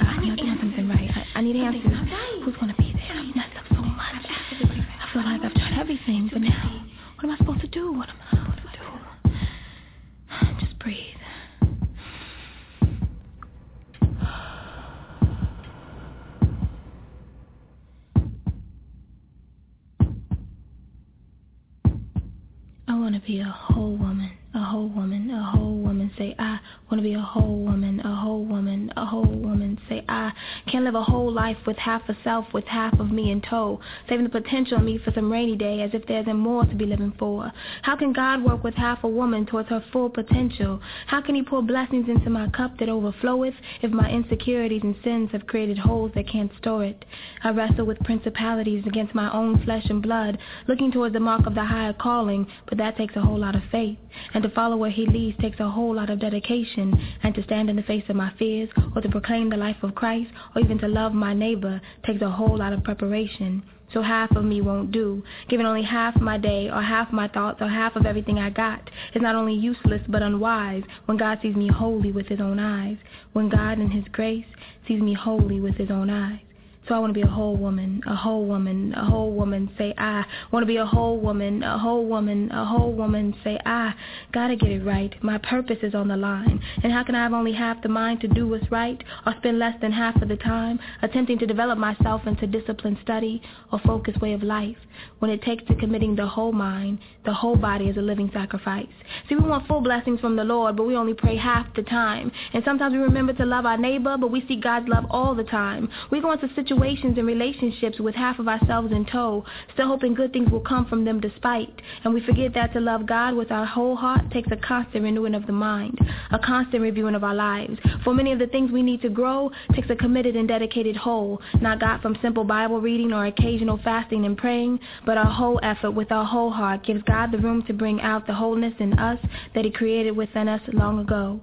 With 31.66 31.76
half 31.76 32.08
a 32.08 32.16
self, 32.22 32.46
with 32.52 32.64
half 32.64 32.98
of 32.98 33.10
me 33.10 33.30
in 33.30 33.40
tow, 33.40 33.80
saving 34.08 34.24
the 34.24 34.30
potential 34.30 34.78
of 34.78 34.84
me 34.84 34.98
for 34.98 35.12
some 35.12 35.30
rainy 35.32 35.56
day, 35.56 35.82
as 35.82 35.90
if 35.92 36.06
there 36.06 36.20
isn't 36.20 36.36
more 36.36 36.64
to 36.64 36.74
be 36.74 36.86
living 36.86 37.12
for. 37.18 37.52
How 37.82 37.96
can 37.96 38.12
God 38.12 38.44
work 38.44 38.62
with 38.62 38.74
half 38.74 39.04
a 39.04 39.08
woman 39.08 39.46
towards 39.46 39.68
her 39.68 39.84
full 39.92 40.10
potential? 40.10 40.80
How 41.06 41.20
can 41.20 41.34
He 41.34 41.42
pour 41.42 41.62
blessings 41.62 42.08
into 42.08 42.30
my 42.30 42.48
cup 42.50 42.78
that 42.78 42.88
overfloweth, 42.88 43.54
if 43.82 43.90
my 43.90 44.10
insecurities 44.10 44.82
and 44.82 44.94
sins 45.02 45.30
have 45.32 45.46
created 45.46 45.78
holes 45.78 46.12
that 46.14 46.28
can't 46.28 46.50
store 46.58 46.84
it? 46.84 47.04
I 47.42 47.50
wrestle 47.50 47.86
with 47.86 47.98
principalities 48.00 48.84
against 48.86 49.14
my 49.14 49.32
own 49.32 49.62
flesh 49.64 49.86
and 49.88 50.02
blood, 50.02 50.38
looking 50.68 50.92
towards 50.92 51.14
the 51.14 51.20
mark 51.20 51.46
of 51.46 51.54
the 51.54 51.64
higher 51.64 51.92
calling, 51.92 52.46
but 52.68 52.78
that 52.78 52.96
takes 52.96 53.16
a 53.16 53.20
whole 53.20 53.38
lot 53.38 53.56
of 53.56 53.62
faith. 53.70 53.98
And 54.34 54.42
to 54.42 54.50
follow 54.50 54.76
where 54.76 54.90
he 54.90 55.06
leads 55.06 55.38
takes 55.38 55.60
a 55.60 55.68
whole 55.68 55.94
lot 55.94 56.10
of 56.10 56.20
dedication. 56.20 56.94
And 57.22 57.34
to 57.34 57.42
stand 57.42 57.70
in 57.70 57.76
the 57.76 57.82
face 57.82 58.04
of 58.08 58.16
my 58.16 58.32
fears, 58.38 58.68
or 58.94 59.02
to 59.02 59.08
proclaim 59.08 59.50
the 59.50 59.56
life 59.56 59.82
of 59.82 59.94
Christ, 59.94 60.30
or 60.54 60.62
even 60.62 60.78
to 60.78 60.88
love 60.88 61.12
my 61.12 61.32
neighbor 61.34 61.55
takes 62.04 62.22
a 62.22 62.30
whole 62.30 62.56
lot 62.58 62.72
of 62.72 62.84
preparation. 62.84 63.62
So 63.92 64.02
half 64.02 64.34
of 64.34 64.44
me 64.44 64.60
won't 64.60 64.90
do. 64.90 65.22
Giving 65.48 65.66
only 65.66 65.82
half 65.82 66.16
my 66.20 66.38
day, 66.38 66.68
or 66.68 66.82
half 66.82 67.12
my 67.12 67.28
thoughts, 67.28 67.60
or 67.60 67.68
half 67.68 67.94
of 67.96 68.04
everything 68.04 68.38
I 68.38 68.50
got 68.50 68.90
is 69.14 69.22
not 69.22 69.36
only 69.36 69.54
useless 69.54 70.02
but 70.08 70.22
unwise 70.22 70.82
when 71.04 71.16
God 71.16 71.38
sees 71.42 71.54
me 71.54 71.68
holy 71.68 72.12
with 72.12 72.26
his 72.26 72.40
own 72.40 72.58
eyes. 72.58 72.96
When 73.32 73.48
God 73.48 73.78
in 73.78 73.90
his 73.90 74.04
grace 74.10 74.46
sees 74.88 75.00
me 75.00 75.14
holy 75.14 75.60
with 75.60 75.76
his 75.76 75.90
own 75.90 76.10
eyes. 76.10 76.45
So 76.88 76.94
I 76.94 77.00
want 77.00 77.12
to 77.12 77.20
be 77.20 77.26
a 77.26 77.30
whole 77.30 77.56
woman, 77.56 78.00
a 78.06 78.14
whole 78.14 78.44
woman, 78.46 78.94
a 78.94 79.04
whole 79.04 79.32
woman. 79.32 79.68
Say 79.76 79.92
I 79.98 80.24
want 80.52 80.62
to 80.62 80.66
be 80.66 80.76
a 80.76 80.86
whole 80.86 81.18
woman, 81.18 81.64
a 81.64 81.76
whole 81.76 82.06
woman, 82.06 82.48
a 82.52 82.64
whole 82.64 82.92
woman. 82.92 83.34
Say 83.42 83.58
I 83.66 83.92
gotta 84.32 84.54
get 84.54 84.70
it 84.70 84.84
right. 84.84 85.12
My 85.20 85.38
purpose 85.38 85.78
is 85.82 85.96
on 85.96 86.06
the 86.06 86.16
line. 86.16 86.60
And 86.84 86.92
how 86.92 87.02
can 87.02 87.16
I 87.16 87.24
have 87.24 87.32
only 87.32 87.52
half 87.52 87.82
the 87.82 87.88
mind 87.88 88.20
to 88.20 88.28
do 88.28 88.46
what's 88.46 88.70
right, 88.70 89.02
or 89.26 89.34
spend 89.38 89.58
less 89.58 89.74
than 89.80 89.90
half 89.90 90.22
of 90.22 90.28
the 90.28 90.36
time 90.36 90.78
attempting 91.02 91.40
to 91.40 91.46
develop 91.46 91.76
myself 91.76 92.22
into 92.24 92.46
disciplined 92.46 92.98
study 93.02 93.42
or 93.72 93.80
focused 93.80 94.20
way 94.20 94.32
of 94.32 94.44
life, 94.44 94.76
when 95.18 95.30
it 95.32 95.42
takes 95.42 95.64
to 95.64 95.74
committing 95.74 96.14
the 96.14 96.26
whole 96.26 96.52
mind, 96.52 97.00
the 97.24 97.34
whole 97.34 97.56
body 97.56 97.88
as 97.88 97.96
a 97.96 98.00
living 98.00 98.30
sacrifice? 98.32 98.86
See, 99.28 99.34
we 99.34 99.48
want 99.48 99.66
full 99.66 99.80
blessings 99.80 100.20
from 100.20 100.36
the 100.36 100.44
Lord, 100.44 100.76
but 100.76 100.86
we 100.86 100.94
only 100.94 101.14
pray 101.14 101.36
half 101.36 101.66
the 101.74 101.82
time. 101.82 102.30
And 102.52 102.62
sometimes 102.64 102.92
we 102.92 102.98
remember 102.98 103.32
to 103.32 103.44
love 103.44 103.66
our 103.66 103.76
neighbor, 103.76 104.16
but 104.16 104.30
we 104.30 104.46
see 104.46 104.60
God's 104.60 104.88
love 104.88 105.06
all 105.10 105.34
the 105.34 105.42
time. 105.42 105.88
We 106.12 106.20
go 106.20 106.30
into 106.30 106.46
situations 106.54 106.75
situations 106.76 107.16
and 107.16 107.26
relationships 107.26 107.98
with 107.98 108.14
half 108.14 108.38
of 108.38 108.48
ourselves 108.48 108.92
in 108.92 109.06
tow, 109.06 109.42
still 109.72 109.86
hoping 109.86 110.12
good 110.12 110.32
things 110.32 110.50
will 110.50 110.60
come 110.60 110.84
from 110.86 111.04
them 111.06 111.20
despite. 111.20 111.72
And 112.04 112.12
we 112.12 112.20
forget 112.20 112.52
that 112.54 112.74
to 112.74 112.80
love 112.80 113.06
God 113.06 113.34
with 113.34 113.50
our 113.50 113.64
whole 113.64 113.96
heart 113.96 114.30
takes 114.30 114.50
a 114.52 114.56
constant 114.56 115.02
renewing 115.02 115.34
of 115.34 115.46
the 115.46 115.52
mind, 115.52 115.98
a 116.30 116.38
constant 116.38 116.82
reviewing 116.82 117.14
of 117.14 117.24
our 117.24 117.34
lives. 117.34 117.78
For 118.04 118.12
many 118.12 118.30
of 118.32 118.38
the 118.38 118.46
things 118.46 118.70
we 118.70 118.82
need 118.82 119.00
to 119.02 119.08
grow 119.08 119.50
takes 119.74 119.88
a 119.88 119.96
committed 119.96 120.36
and 120.36 120.46
dedicated 120.46 120.96
whole, 120.96 121.40
not 121.62 121.80
got 121.80 122.02
from 122.02 122.18
simple 122.20 122.44
Bible 122.44 122.80
reading 122.80 123.12
or 123.12 123.24
occasional 123.24 123.80
fasting 123.82 124.26
and 124.26 124.36
praying, 124.36 124.78
but 125.06 125.16
our 125.16 125.32
whole 125.32 125.58
effort 125.62 125.92
with 125.92 126.12
our 126.12 126.26
whole 126.26 126.50
heart 126.50 126.84
gives 126.84 127.02
God 127.04 127.32
the 127.32 127.38
room 127.38 127.62
to 127.68 127.72
bring 127.72 128.02
out 128.02 128.26
the 128.26 128.34
wholeness 128.34 128.74
in 128.80 128.98
us 128.98 129.18
that 129.54 129.64
he 129.64 129.70
created 129.70 130.14
within 130.14 130.46
us 130.46 130.60
long 130.74 130.98
ago. 130.98 131.40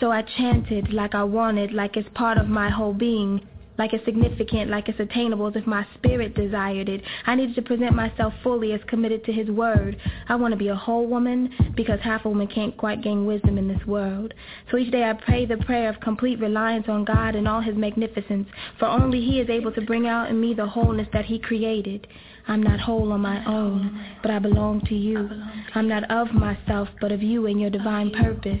So 0.00 0.10
I 0.10 0.22
chanted 0.22 0.92
like 0.92 1.14
I 1.14 1.24
wanted, 1.24 1.72
like 1.72 1.96
it's 1.96 2.08
part 2.14 2.36
of 2.36 2.48
my 2.48 2.68
whole 2.68 2.92
being 2.92 3.40
like 3.78 3.92
it's 3.92 4.04
significant, 4.04 4.70
like 4.70 4.88
it's 4.88 5.00
attainable, 5.00 5.46
as 5.46 5.56
if 5.56 5.66
my 5.66 5.86
spirit 5.94 6.34
desired 6.34 6.88
it. 6.88 7.02
I 7.26 7.34
needed 7.34 7.54
to 7.56 7.62
present 7.62 7.94
myself 7.94 8.32
fully 8.42 8.72
as 8.72 8.80
committed 8.86 9.24
to 9.24 9.32
his 9.32 9.48
word. 9.48 9.96
I 10.28 10.36
want 10.36 10.52
to 10.52 10.58
be 10.58 10.68
a 10.68 10.74
whole 10.74 11.06
woman 11.06 11.50
because 11.76 12.00
half 12.00 12.24
a 12.24 12.28
woman 12.28 12.46
can't 12.46 12.76
quite 12.76 13.02
gain 13.02 13.26
wisdom 13.26 13.58
in 13.58 13.68
this 13.68 13.84
world. 13.86 14.34
So 14.70 14.78
each 14.78 14.92
day 14.92 15.04
I 15.04 15.12
pray 15.12 15.46
the 15.46 15.58
prayer 15.58 15.88
of 15.88 16.00
complete 16.00 16.38
reliance 16.40 16.86
on 16.88 17.04
God 17.04 17.34
and 17.34 17.46
all 17.46 17.60
his 17.60 17.76
magnificence, 17.76 18.48
for 18.78 18.86
only 18.86 19.20
he 19.20 19.40
is 19.40 19.50
able 19.50 19.72
to 19.72 19.80
bring 19.80 20.06
out 20.06 20.30
in 20.30 20.40
me 20.40 20.54
the 20.54 20.66
wholeness 20.66 21.08
that 21.12 21.24
he 21.24 21.38
created. 21.38 22.06
I'm 22.48 22.62
not 22.62 22.78
whole 22.78 23.12
on 23.12 23.20
my 23.20 23.44
own, 23.44 24.04
but 24.22 24.30
I 24.30 24.38
belong 24.38 24.80
to 24.82 24.94
you. 24.94 25.28
I'm 25.74 25.88
not 25.88 26.08
of 26.10 26.32
myself, 26.32 26.88
but 27.00 27.10
of 27.10 27.22
you 27.22 27.46
and 27.46 27.60
your 27.60 27.70
divine 27.70 28.10
purpose. 28.10 28.60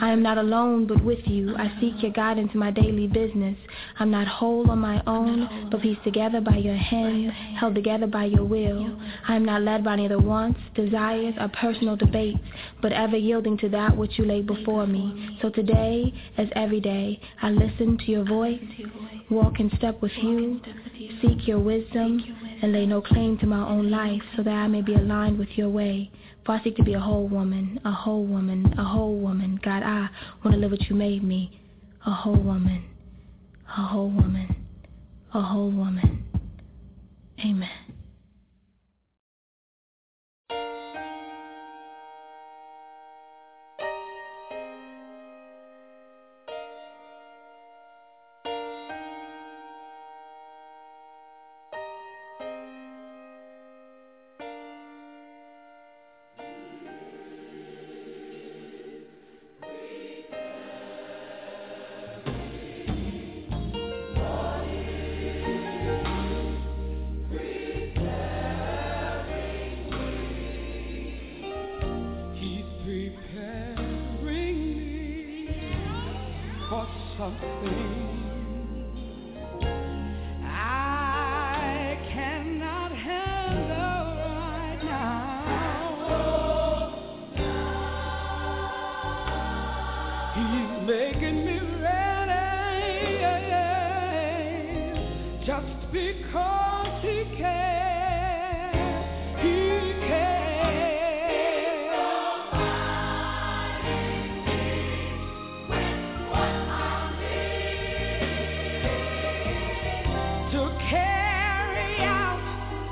I 0.00 0.10
am 0.10 0.22
not 0.22 0.38
alone, 0.38 0.86
but 0.86 1.04
with 1.04 1.20
you. 1.26 1.54
I 1.56 1.70
seek 1.80 2.02
your 2.02 2.12
guidance 2.12 2.50
in 2.54 2.60
my 2.60 2.70
daily 2.70 3.06
business. 3.06 3.56
I'm 3.98 4.10
not 4.10 4.26
whole 4.26 4.70
on 4.70 4.78
my 4.78 5.02
own, 5.06 5.68
but 5.70 5.82
pieced 5.82 6.02
together 6.02 6.40
by 6.40 6.56
your 6.56 6.76
hand, 6.76 7.30
held 7.30 7.74
together 7.74 8.06
by 8.06 8.24
your 8.24 8.44
will. 8.44 8.98
I 9.28 9.36
am 9.36 9.44
not 9.44 9.62
led 9.62 9.84
by 9.84 9.96
neither 9.96 10.18
wants, 10.18 10.60
desires, 10.74 11.34
or 11.38 11.48
personal 11.48 11.96
debates, 11.96 12.40
but 12.80 12.92
ever 12.92 13.16
yielding 13.16 13.58
to 13.58 13.68
that 13.70 13.96
which 13.96 14.18
you 14.18 14.24
lay 14.24 14.40
before 14.40 14.86
me. 14.86 15.38
So 15.42 15.50
today, 15.50 16.12
as 16.38 16.48
every 16.56 16.80
day, 16.80 17.20
I 17.42 17.50
listen 17.50 17.98
to 17.98 18.10
your 18.10 18.24
voice, 18.24 18.62
walk 19.30 19.60
in 19.60 19.70
step 19.76 20.00
with 20.00 20.12
you, 20.16 20.60
seek 21.20 21.46
your 21.46 21.58
wisdom, 21.58 22.22
and 22.62 22.72
lay 22.72 22.86
no 22.86 23.00
claim 23.00 23.38
to 23.38 23.46
my 23.46 23.66
own 23.68 23.90
life 23.90 24.22
so 24.36 24.42
that 24.42 24.52
I 24.52 24.66
may 24.66 24.82
be 24.82 24.94
aligned 24.94 25.38
with 25.38 25.50
your 25.56 25.68
way. 25.68 26.10
For 26.44 26.52
I 26.52 26.62
seek 26.62 26.76
to 26.76 26.82
be 26.82 26.94
a 26.94 27.00
whole 27.00 27.28
woman, 27.28 27.80
a 27.84 27.90
whole 27.90 28.24
woman, 28.24 28.72
a 28.78 28.84
whole 28.84 29.16
woman. 29.16 29.58
God, 29.62 29.82
I 29.82 30.08
want 30.44 30.54
to 30.54 30.60
live 30.60 30.70
what 30.70 30.88
you 30.88 30.96
made 30.96 31.22
me. 31.22 31.60
A 32.06 32.10
whole 32.10 32.36
woman, 32.40 32.84
a 33.68 33.82
whole 33.82 34.10
woman, 34.10 34.64
a 35.34 35.42
whole 35.42 35.70
woman. 35.70 36.24
Amen. 37.44 37.68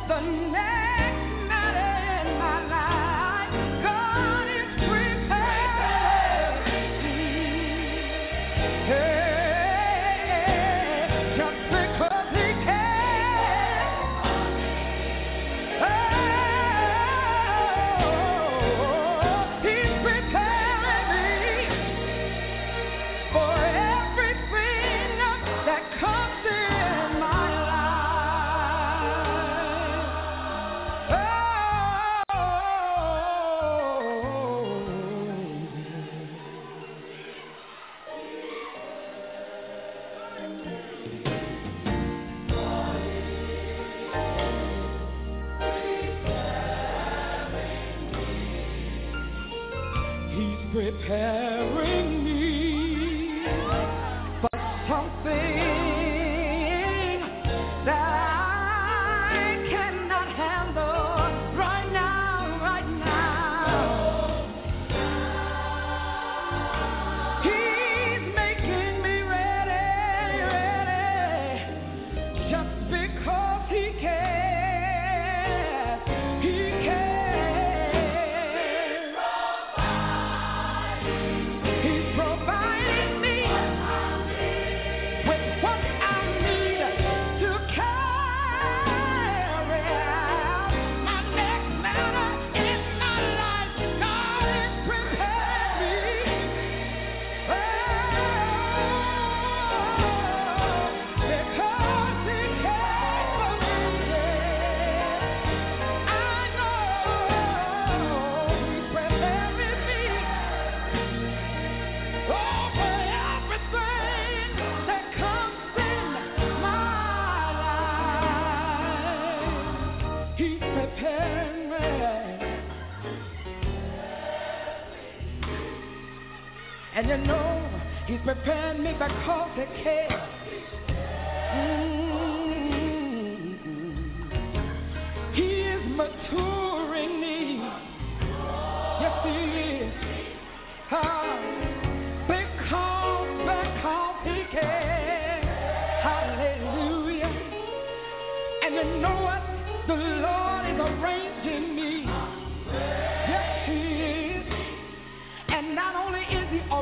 The 0.06 0.20
next 0.20 0.83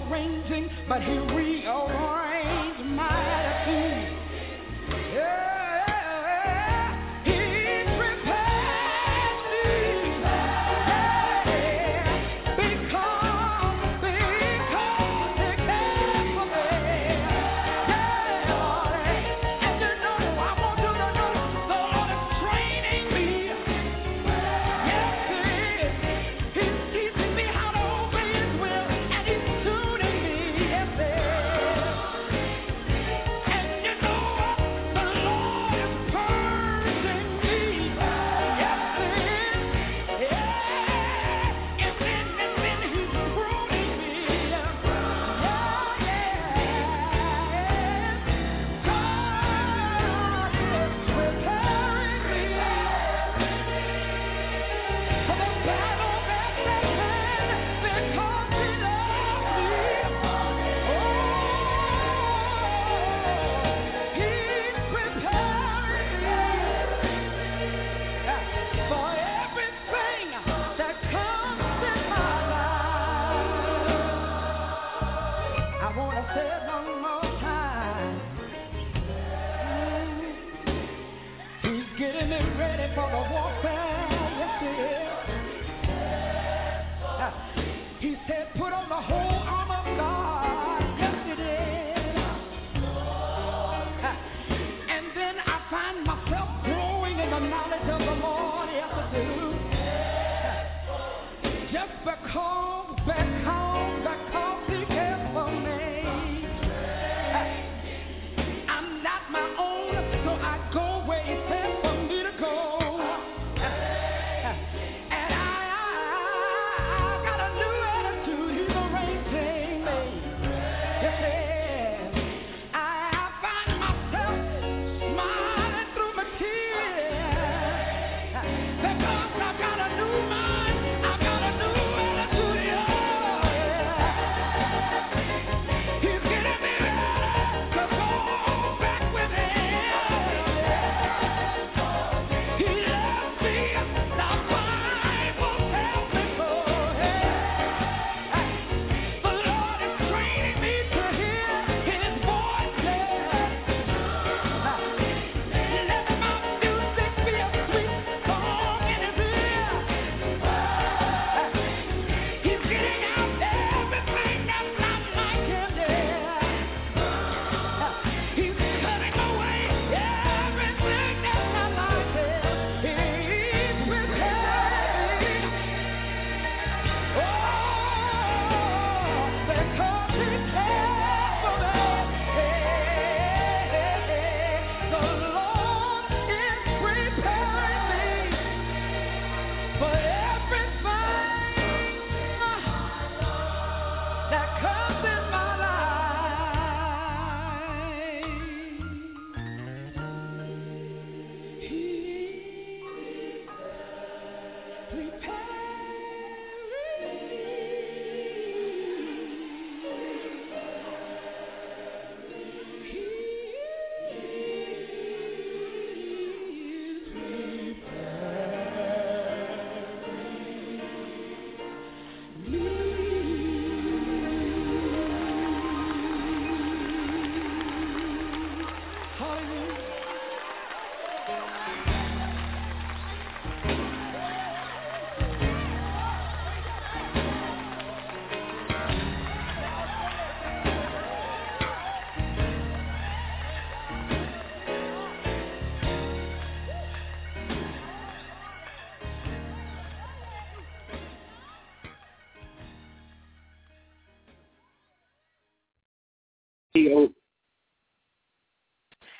arranging, 0.01 0.71
but 0.89 1.03
He 1.03 1.19
rearranged 1.19 2.85
my 2.87 3.09
attitude. 3.09 4.02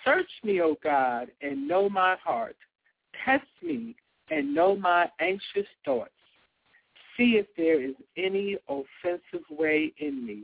Search 0.05 0.31
me, 0.43 0.61
O 0.61 0.77
God, 0.83 1.29
and 1.41 1.69
know 1.69 1.89
my 1.89 2.17
heart. 2.23 2.57
Test 3.25 3.47
me 3.63 3.95
and 4.31 4.55
know 4.55 4.75
my 4.75 5.09
anxious 5.21 5.67
thoughts. 5.85 6.11
See 7.17 7.37
if 7.37 7.47
there 7.57 7.81
is 7.81 7.95
any 8.17 8.57
offensive 8.69 9.47
way 9.51 9.93
in 9.99 10.27
me, 10.27 10.43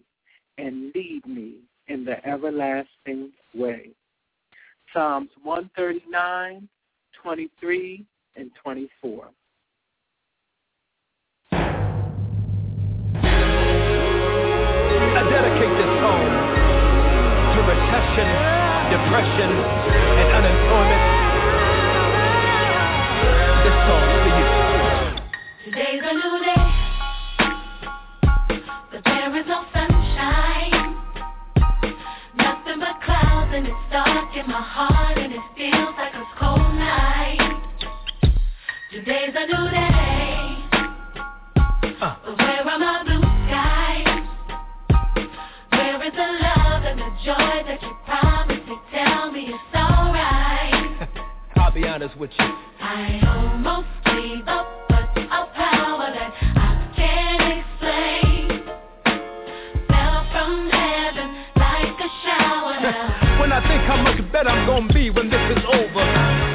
and 0.58 0.92
lead 0.94 1.26
me 1.26 1.56
in 1.88 2.04
the 2.04 2.24
everlasting 2.26 3.32
way. 3.54 3.90
Psalms 4.92 5.30
139, 5.42 6.68
23, 7.22 8.06
and 8.36 8.50
24. 8.62 9.28
I 15.10 15.22
dedicate 15.30 15.74
this 15.76 15.92
song 16.00 16.30
to 17.54 17.60
protection 17.64 18.57
depression, 18.90 19.50
and 19.52 20.28
unemployment. 20.32 21.02
This 23.64 23.76
song's 23.84 24.16
for 24.24 24.32
you. 24.38 24.46
Today's 25.64 26.04
a 26.08 26.14
new 26.14 26.34
day, 26.42 26.66
but 28.90 29.02
there 29.04 29.36
is 29.36 29.46
no 29.46 29.60
sunshine. 29.74 30.96
Nothing 32.36 32.80
but 32.80 32.96
clouds, 33.04 33.52
and 33.52 33.66
it's 33.66 33.76
dark 33.92 34.34
in 34.34 34.46
my 34.48 34.62
heart, 34.62 35.18
and 35.18 35.34
it 35.34 35.40
feels 35.54 35.94
like 35.98 36.14
a 36.14 36.24
cold 36.40 36.74
night. 36.74 37.60
Today's 38.90 39.34
a 39.36 39.46
new 39.46 39.70
day, 39.70 40.64
but 42.00 42.16
where 42.38 42.64
are 42.66 42.78
my 42.78 43.04
blue 43.04 43.20
skies? 43.44 44.24
Where 45.72 46.02
is 46.06 46.12
the 46.12 46.28
love 46.40 46.84
and 46.84 46.98
the 46.98 47.10
joy 47.22 47.64
that 47.68 47.82
you 47.82 47.94
promised? 48.06 48.27
be 51.80 51.86
honest 51.86 52.16
with 52.18 52.30
you. 52.38 52.44
I 52.80 53.20
almost 53.24 53.86
gave 54.04 54.48
up, 54.48 54.66
but 54.88 55.16
a 55.16 55.46
power 55.54 56.10
that 56.10 56.32
I 56.56 56.90
can't 56.96 57.42
explain 57.54 58.64
fell 59.86 60.26
from 60.32 60.70
heaven 60.70 61.44
like 61.54 61.94
a 62.00 62.10
shower. 62.24 63.38
when 63.40 63.52
I 63.52 63.60
think 63.68 63.82
how 63.82 64.02
much 64.02 64.18
better 64.32 64.48
I'm 64.48 64.66
gonna 64.66 64.92
be 64.92 65.10
when 65.10 65.30
this 65.30 65.56
is 65.56 65.64
over. 65.72 66.47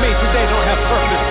Me 0.00 0.14
today 0.14 0.46
don't 0.46 0.64
have 0.64 0.78
purpose. 0.86 1.27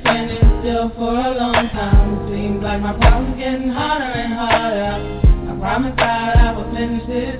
standing 0.00 0.44
still 0.60 0.90
for 0.96 1.14
a 1.14 1.32
long 1.36 1.68
time. 1.70 2.28
Seems 2.30 2.62
like 2.62 2.80
my 2.80 2.92
problem's 2.92 3.38
getting 3.38 3.68
harder 3.68 4.04
and 4.04 4.32
harder. 4.32 4.92
I 5.50 5.58
promise 5.60 5.94
God 5.96 6.36
I 6.36 6.52
will 6.52 6.70
finish 6.74 7.06
this. 7.06 7.35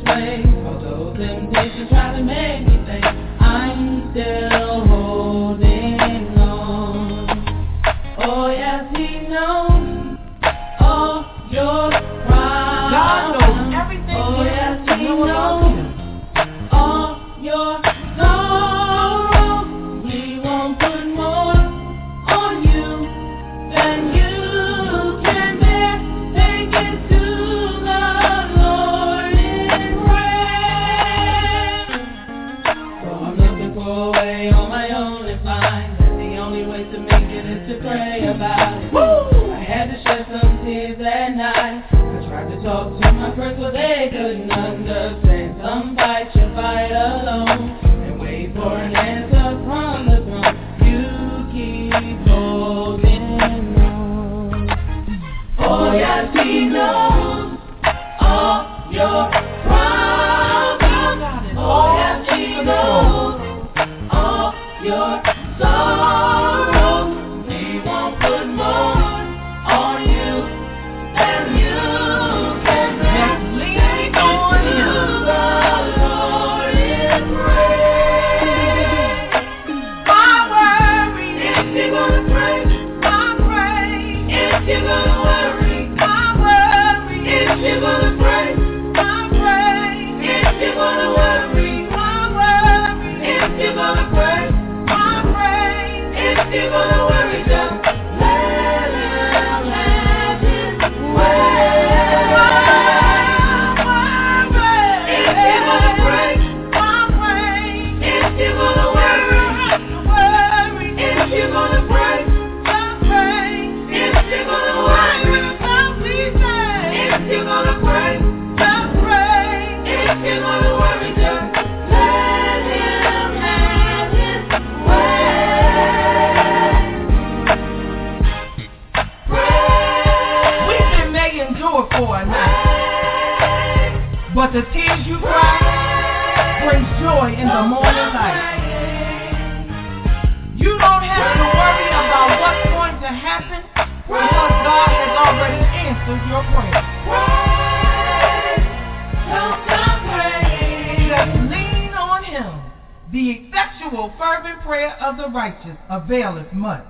The 153.16 153.30
effectual 153.30 154.12
fervent 154.18 154.60
prayer 154.60 154.94
of 155.00 155.16
the 155.16 155.26
righteous 155.28 155.78
availeth 155.88 156.52
much. 156.52 156.84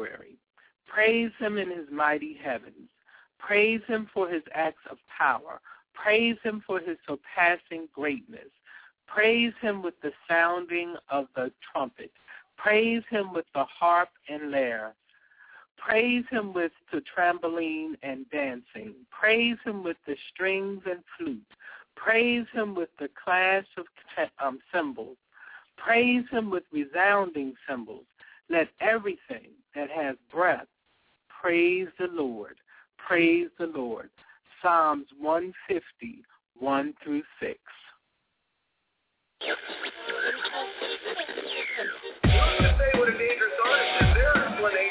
Sanctuary. 0.00 0.36
Praise 0.86 1.30
him 1.38 1.58
in 1.58 1.70
his 1.70 1.90
mighty 1.90 2.34
heavens. 2.42 2.88
Praise 3.38 3.80
him 3.86 4.08
for 4.12 4.28
his 4.28 4.42
acts 4.54 4.82
of 4.90 4.98
power. 5.16 5.60
Praise 5.94 6.36
him 6.42 6.62
for 6.66 6.80
his 6.80 6.96
surpassing 7.06 7.88
greatness. 7.94 8.50
Praise 9.06 9.52
him 9.60 9.82
with 9.82 9.94
the 10.02 10.12
sounding 10.28 10.94
of 11.10 11.26
the 11.34 11.52
trumpet. 11.72 12.10
Praise 12.56 13.02
him 13.08 13.32
with 13.32 13.46
the 13.54 13.64
harp 13.64 14.10
and 14.28 14.50
lyre. 14.50 14.94
Praise 15.76 16.24
him 16.30 16.52
with 16.52 16.72
the 16.92 17.02
trampoline 17.16 17.94
and 18.02 18.28
dancing. 18.30 18.94
Praise 19.10 19.56
him 19.64 19.82
with 19.82 19.96
the 20.06 20.16
strings 20.32 20.82
and 20.88 21.00
flute. 21.16 21.40
Praise 21.96 22.46
him 22.52 22.74
with 22.74 22.90
the 22.98 23.08
clash 23.22 23.66
of 23.78 23.86
um, 24.44 24.58
cymbals. 24.72 25.16
Praise 25.76 26.24
him 26.30 26.50
with 26.50 26.64
resounding 26.72 27.54
cymbals. 27.66 28.04
Let 28.50 28.68
everything 28.80 29.50
that 29.74 29.90
has 29.90 30.16
breath 30.32 30.66
praise 31.40 31.88
the 31.98 32.08
Lord. 32.12 32.56
Praise 32.98 33.48
the 33.58 33.66
Lord. 33.66 34.10
Psalms 34.62 35.06
150, 35.18 36.22
1 36.58 36.94
through 37.02 37.22
6. 37.40 37.58
say 42.78 42.92
what 42.98 43.08
a 43.08 43.16
dangerous 43.16 43.56
artist 43.64 43.94
is. 44.00 44.14
Their 44.14 44.36
explanation 44.36 44.89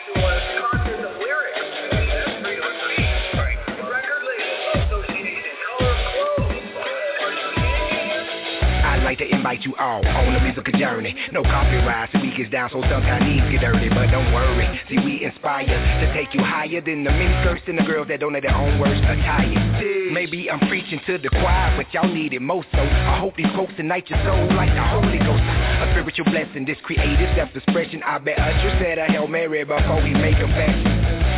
to 9.20 9.28
invite 9.36 9.62
you 9.64 9.76
all 9.76 10.06
on 10.06 10.36
a 10.36 10.42
musical 10.42 10.74
journey. 10.80 11.14
No 11.32 11.44
copyright, 11.44 12.10
so 12.12 12.20
we 12.20 12.32
gets 12.36 12.50
down, 12.50 12.70
so 12.72 12.82
sometimes 12.88 13.28
knees 13.28 13.44
get 13.52 13.62
dirty. 13.62 13.90
But 13.90 14.08
don't 14.12 14.34
worry, 14.34 14.66
see 14.88 14.98
we 14.98 15.24
inspire 15.24 15.68
to 15.68 16.14
take 16.16 16.34
you 16.34 16.42
higher 16.42 16.80
than 16.80 17.04
the 17.04 17.12
mini 17.12 17.36
skirts 17.44 17.64
and 17.68 17.78
the 17.78 17.84
girls 17.84 18.08
that 18.08 18.22
don't 18.22 18.34
have 18.34 18.44
their 18.44 18.56
own 18.56 18.80
words 18.80 19.00
attire. 19.04 20.10
Maybe 20.12 20.50
I'm 20.50 20.60
preaching 20.72 21.00
to 21.06 21.18
the 21.20 21.30
choir, 21.30 21.76
but 21.76 21.94
y'all 21.94 22.12
need 22.12 22.34
it 22.34 22.42
most. 22.42 22.68
So 22.72 22.80
I 22.80 23.20
hope 23.20 23.36
these 23.36 23.52
folks 23.56 23.74
tonight 23.76 24.10
your 24.10 24.24
soul 24.24 24.56
like 24.56 24.72
the 24.72 24.88
Holy 24.88 25.20
Ghost. 25.20 25.44
A 25.44 25.92
spiritual 25.92 26.26
blessing, 26.32 26.66
this 26.66 26.80
creative 26.84 27.30
self-expression. 27.36 28.02
I 28.04 28.18
bet 28.20 28.40
Usher 28.40 28.80
said 28.80 28.98
a 28.98 29.06
Hail 29.06 29.28
Mary 29.28 29.64
before 29.66 30.02
we 30.02 30.14
make 30.16 30.40
a 30.40 30.48
confession. 30.48 30.84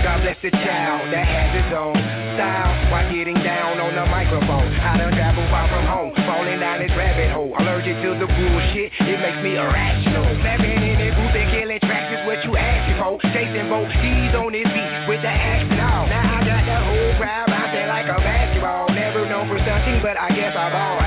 God 0.06 0.22
bless 0.22 0.38
the 0.42 0.52
child 0.52 1.12
that 1.14 1.26
has 1.26 1.66
his 1.66 1.74
own 1.74 2.21
style 2.36 2.72
while 2.92 3.08
getting 3.12 3.40
down 3.44 3.80
on 3.80 3.96
the 3.96 4.06
microphone. 4.08 4.72
I 4.80 4.98
done 4.98 5.14
travel 5.14 5.46
far 5.50 5.68
from 5.68 5.86
home, 5.86 6.12
falling 6.28 6.60
down 6.60 6.80
this 6.80 6.92
rabbit 6.96 7.32
hole. 7.32 7.54
Allergic 7.60 7.98
to 8.04 8.16
the 8.16 8.28
bullshit, 8.28 8.92
it 8.96 9.20
makes 9.20 9.42
me 9.44 9.58
irrational. 9.58 10.26
Snapping 10.40 10.80
in 10.82 10.98
the 11.00 11.10
booth 11.16 11.36
and 11.36 11.50
killing 11.52 11.82
tracks 11.84 12.12
is 12.16 12.24
what 12.28 12.40
you 12.46 12.56
asking 12.56 12.98
for. 13.00 13.20
Jason 13.34 13.68
Bo, 13.68 13.86
he's 14.02 14.34
on 14.36 14.54
his 14.54 14.68
beat 14.70 14.92
with 15.08 15.22
the 15.22 15.32
action 15.32 15.80
on. 15.80 16.08
Now 16.08 16.38
I 16.38 16.40
got 16.46 16.64
the 16.64 16.80
whole 16.80 17.14
crowd 17.20 17.50
out 17.52 17.70
there 17.74 17.88
like 17.88 18.08
a 18.08 18.20
basketball. 18.20 18.90
Never 18.94 19.28
known 19.28 19.48
for 19.48 19.60
something, 19.64 20.00
but 20.02 20.16
I 20.16 20.30
guess 20.32 20.56
I 20.56 20.70
ball 20.72 20.98
all. 20.98 21.01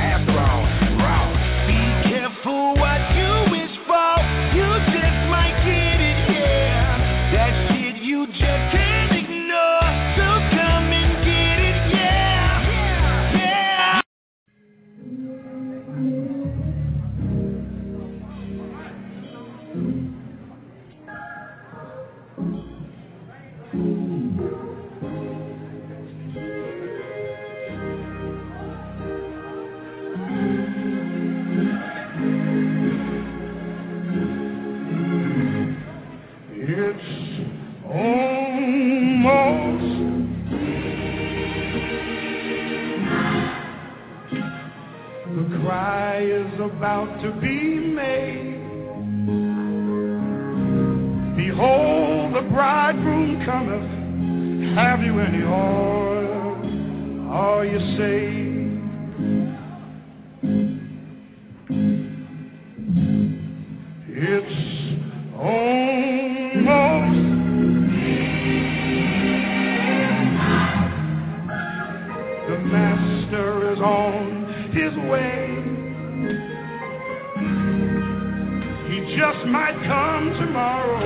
About 46.64 47.20
to 47.20 47.30
be 47.42 47.78
made. 47.78 48.54
Behold, 51.36 52.34
the 52.34 52.40
bridegroom 52.50 53.44
cometh. 53.44 54.74
Have 54.74 55.02
you 55.02 55.20
any 55.20 55.42
oil? 55.42 56.56
Are 57.30 57.66
you 57.66 57.78
saved? 57.98 58.54
It's 64.16 64.56
almost 65.36 65.74
the 72.48 72.58
master 72.64 73.72
is 73.72 73.80
on 73.80 74.72
his 74.72 74.94
way. 75.10 75.63
Just 79.16 79.46
might 79.46 79.76
come 79.86 80.32
tomorrow. 80.40 80.98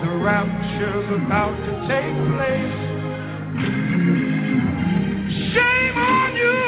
the 0.00 0.10
rapture's 0.16 1.08
about 1.20 1.56
to 1.60 1.72
take 1.88 2.16
place. 2.32 2.78
Shame 5.52 5.96
on 5.98 6.30
you 6.36 6.58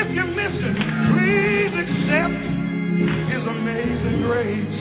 if 0.00 0.08
you 0.14 0.24
miss 0.26 0.54
it. 0.54 0.76
Please 1.08 1.72
accept 1.80 2.51
His 3.42 3.50
amazing 3.50 4.22
grace. 4.22 4.78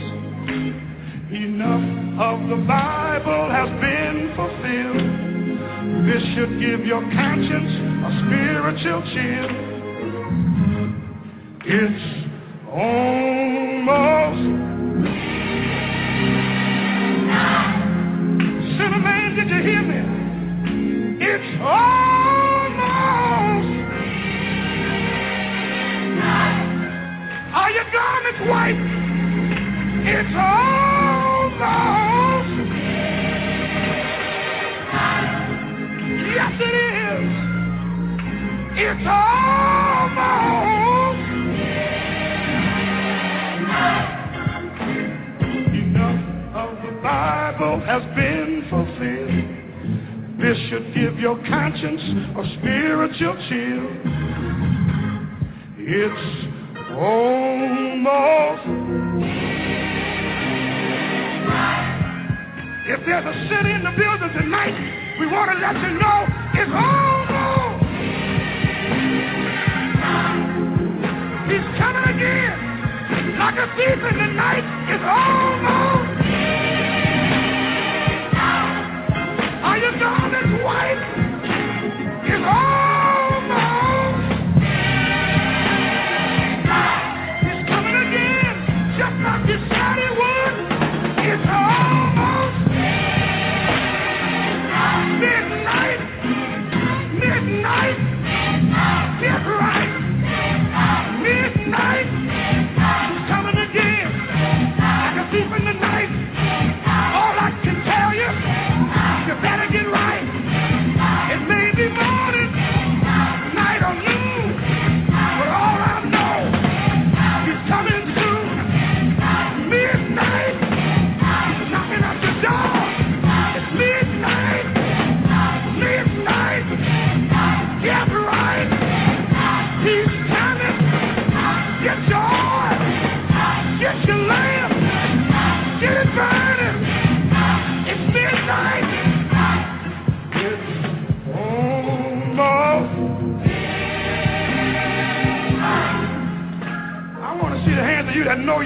Enough 1.33 1.85
of 2.21 2.47
the 2.47 2.57
Bible 2.67 3.49
has 3.49 3.69
been 3.81 4.33
fulfilled. 4.35 6.05
This 6.05 6.21
should 6.35 6.59
give 6.59 6.85
your 6.85 7.01
conscience 7.01 7.73
a 8.05 8.11
spiritual 8.21 9.01
chill. 9.13 9.49
It's 11.65 12.03
almost 12.69 14.43
Sinner 18.77 19.01
man, 19.01 19.35
did 19.37 19.49
you 19.49 19.61
hear 19.63 19.81
me? 19.81 19.99
It's 21.25 21.61
almost. 21.61 22.00
Your 28.01 28.09
garments 28.09 28.41
white? 28.49 28.81
It's 30.03 30.35
almost. 30.35 31.61
Yes, 36.33 36.53
it 36.59 36.75
is. 36.97 37.29
It's 38.77 39.05
almost. 39.07 40.11
Enough 45.75 46.21
of 46.55 46.69
the 46.83 46.91
Bible 47.03 47.77
has 47.85 48.03
been 48.15 48.51
fulfilled. 48.69 49.45
This 50.41 50.57
should 50.69 50.87
give 50.95 51.19
your 51.19 51.37
conscience 51.47 52.01
a 52.35 52.43
spiritual 52.57 53.35
chill. 53.47 53.87
It's 55.83 56.60
almost. 56.97 58.65
If 62.87 63.05
there's 63.05 63.25
a 63.25 63.33
city 63.47 63.71
in 63.71 63.83
the 63.83 63.93
building 63.95 64.31
tonight, 64.37 64.75
we 65.19 65.27
want 65.27 65.51
to 65.51 65.57
let 65.59 65.75
you 65.79 65.91
know 65.99 66.27
it's 66.53 66.71
almost. 66.71 67.85
He's 71.47 71.67
coming 71.79 72.05
again. 72.15 72.57
Like 73.39 73.55
a 73.55 73.67
thief 73.75 73.99
in 74.11 74.17
the 74.17 74.27
night, 74.33 74.65
it's 74.89 75.03
almost. 75.03 76.11
Are 79.63 79.77
you 79.77 79.99
gone 79.99 80.35
as 80.35 80.63
white? 80.63 81.20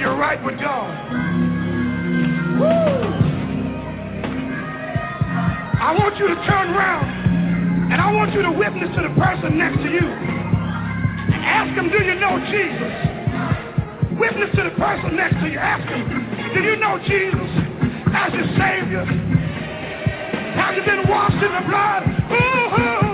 you 0.06 0.12
right 0.12 0.44
with 0.46 0.60
God. 0.60 0.92
I 5.82 5.96
want 5.98 6.18
you 6.18 6.28
to 6.28 6.36
turn 6.46 6.70
around 6.70 7.92
and 7.92 8.02
I 8.02 8.14
want 8.14 8.34
you 8.34 8.42
to 8.44 8.52
witness 8.52 8.90
to 8.96 9.02
the 9.02 9.14
person 9.20 9.58
next 9.58 9.78
to 9.78 9.90
you. 9.90 10.06
Ask 11.46 11.76
them, 11.76 11.90
do 11.90 12.04
you 12.04 12.16
know 12.16 12.38
Jesus? 12.54 12.94
Witness 14.20 14.50
to 14.56 14.64
the 14.64 14.76
person 14.78 15.16
next 15.16 15.42
to 15.42 15.50
you. 15.50 15.58
Ask 15.58 15.90
them, 15.90 16.06
do 16.54 16.62
you 16.62 16.76
know 16.78 17.00
Jesus 17.00 17.50
as 18.14 18.34
your 18.34 18.48
Savior? 18.58 19.06
Have 20.56 20.76
you 20.76 20.84
been 20.86 21.10
washed 21.10 21.42
in 21.44 21.52
the 21.52 21.66
blood? 21.68 22.04
Ooh, 22.32 23.02
ooh. 23.02 23.05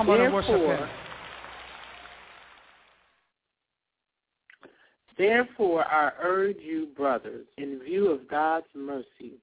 Come 0.00 0.10
on 0.10 0.20
and 0.20 0.34
worship 0.34 0.60
Him. 0.60 0.88
Therefore, 5.18 5.84
I 5.84 6.12
urge 6.22 6.56
you, 6.60 6.88
brothers, 6.96 7.46
in 7.58 7.80
view 7.84 8.10
of 8.10 8.28
God's 8.28 8.66
mercy, 8.74 9.34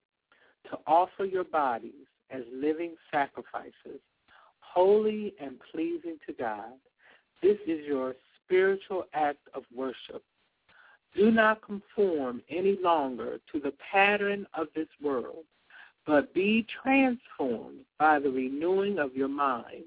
to 0.72 0.80
offer 0.88 1.26
your 1.26 1.44
bodies 1.44 2.08
as 2.32 2.42
living 2.52 2.96
sacrifices, 3.12 4.02
holy 4.60 5.34
and 5.40 5.58
pleasing 5.72 6.18
to 6.26 6.34
God. 6.34 6.74
This 7.44 7.58
is 7.68 7.86
your 7.86 8.16
spiritual 8.44 9.06
act 9.14 9.48
of 9.54 9.64
worship. 9.76 10.24
Do 11.16 11.30
not 11.32 11.62
conform 11.62 12.42
any 12.50 12.78
longer 12.84 13.40
to 13.52 13.60
the 13.60 13.74
pattern 13.92 14.48
of 14.56 14.68
this 14.76 14.88
world, 15.02 15.46
but 16.08 16.34
be 16.34 16.66
transformed 16.82 17.82
by 18.00 18.18
the 18.20 18.30
renewing 18.30 18.98
of 18.98 19.16
your 19.16 19.28
mind. 19.28 19.84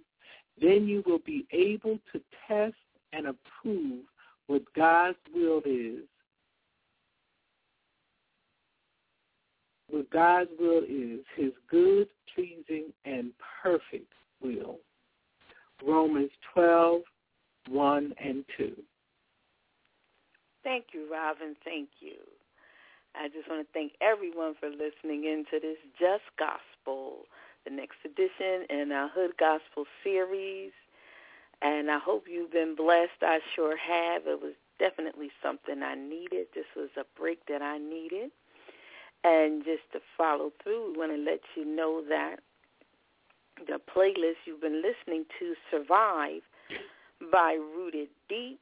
Then 0.60 0.86
you 0.86 1.02
will 1.06 1.20
be 1.20 1.46
able 1.52 1.98
to 2.12 2.20
test 2.46 2.74
and 3.12 3.26
approve 3.26 4.04
what 4.46 4.62
God's 4.74 5.18
will 5.34 5.62
is. 5.64 6.00
What 9.88 10.10
God's 10.10 10.50
will 10.58 10.82
is, 10.88 11.20
his 11.36 11.52
good, 11.68 12.08
pleasing, 12.34 12.92
and 13.04 13.32
perfect 13.62 14.12
will. 14.42 14.78
Romans 15.84 16.30
12, 16.54 17.02
1 17.68 18.14
and 18.22 18.44
2. 18.56 18.76
Thank 20.62 20.86
you, 20.92 21.08
Robin. 21.10 21.56
Thank 21.64 21.88
you. 22.00 22.16
I 23.14 23.28
just 23.28 23.48
want 23.48 23.66
to 23.66 23.72
thank 23.72 23.92
everyone 24.00 24.54
for 24.60 24.68
listening 24.68 25.24
into 25.24 25.58
this 25.60 25.78
Just 25.98 26.22
Gospel, 26.38 27.24
the 27.64 27.70
next 27.70 27.98
edition 28.04 28.66
in 28.70 28.92
our 28.92 29.08
Hood 29.08 29.32
Gospel 29.38 29.84
series. 30.02 30.72
And 31.62 31.90
I 31.90 31.98
hope 31.98 32.24
you've 32.30 32.52
been 32.52 32.74
blessed. 32.74 33.22
I 33.22 33.40
sure 33.54 33.76
have. 33.76 34.26
It 34.26 34.40
was 34.40 34.54
definitely 34.78 35.30
something 35.42 35.82
I 35.82 35.94
needed. 35.94 36.46
This 36.54 36.64
was 36.74 36.88
a 36.96 37.04
break 37.18 37.44
that 37.46 37.60
I 37.60 37.78
needed. 37.78 38.30
And 39.22 39.62
just 39.64 39.82
to 39.92 40.00
follow 40.16 40.52
through, 40.62 40.92
we 40.92 40.98
want 40.98 41.12
to 41.12 41.18
let 41.18 41.40
you 41.54 41.64
know 41.64 42.02
that 42.08 42.36
the 43.66 43.78
playlist 43.94 44.36
you've 44.46 44.62
been 44.62 44.82
listening 44.82 45.26
to, 45.38 45.54
Survive, 45.70 46.40
by 47.30 47.52
Rooted 47.52 48.08
Deep, 48.30 48.60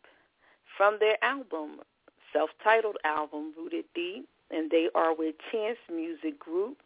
from 0.77 0.97
their 0.99 1.23
album, 1.23 1.81
self-titled 2.33 2.97
album, 3.05 3.53
Rooted 3.57 3.85
Deep, 3.95 4.29
and 4.51 4.71
they 4.71 4.89
are 4.97 5.15
with 5.15 5.37
Chance 5.53 5.79
Music 5.89 6.39
Group. 6.39 6.79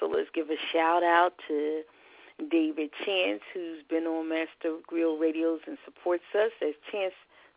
So 0.00 0.06
let's 0.06 0.30
give 0.34 0.48
a 0.48 0.56
shout 0.72 1.02
out 1.02 1.34
to 1.48 1.82
David 2.50 2.90
Chance, 3.04 3.42
who's 3.52 3.82
been 3.88 4.04
on 4.04 4.30
Master 4.30 4.78
Griot 4.90 5.20
Radio's 5.20 5.60
and 5.66 5.76
supports 5.84 6.24
us 6.34 6.50
as 6.62 6.74
Chance 6.90 7.12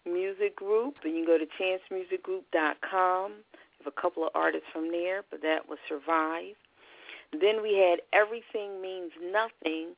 Music 0.05 0.57
Group. 0.57 0.95
And 1.05 1.15
you 1.15 1.25
can 1.25 1.25
go 1.25 1.37
to 1.37 1.47
chancemusicgroup.com. 1.57 3.31
We 3.31 3.85
have 3.85 3.93
a 3.97 4.01
couple 4.01 4.23
of 4.23 4.31
artists 4.35 4.67
from 4.73 4.91
there, 4.91 5.23
but 5.31 5.41
that 5.41 5.69
was 5.69 5.79
Survive. 5.87 6.55
Then 7.31 7.61
we 7.63 7.77
had 7.77 8.01
Everything 8.11 8.81
Means 8.81 9.11
Nothing, 9.31 9.95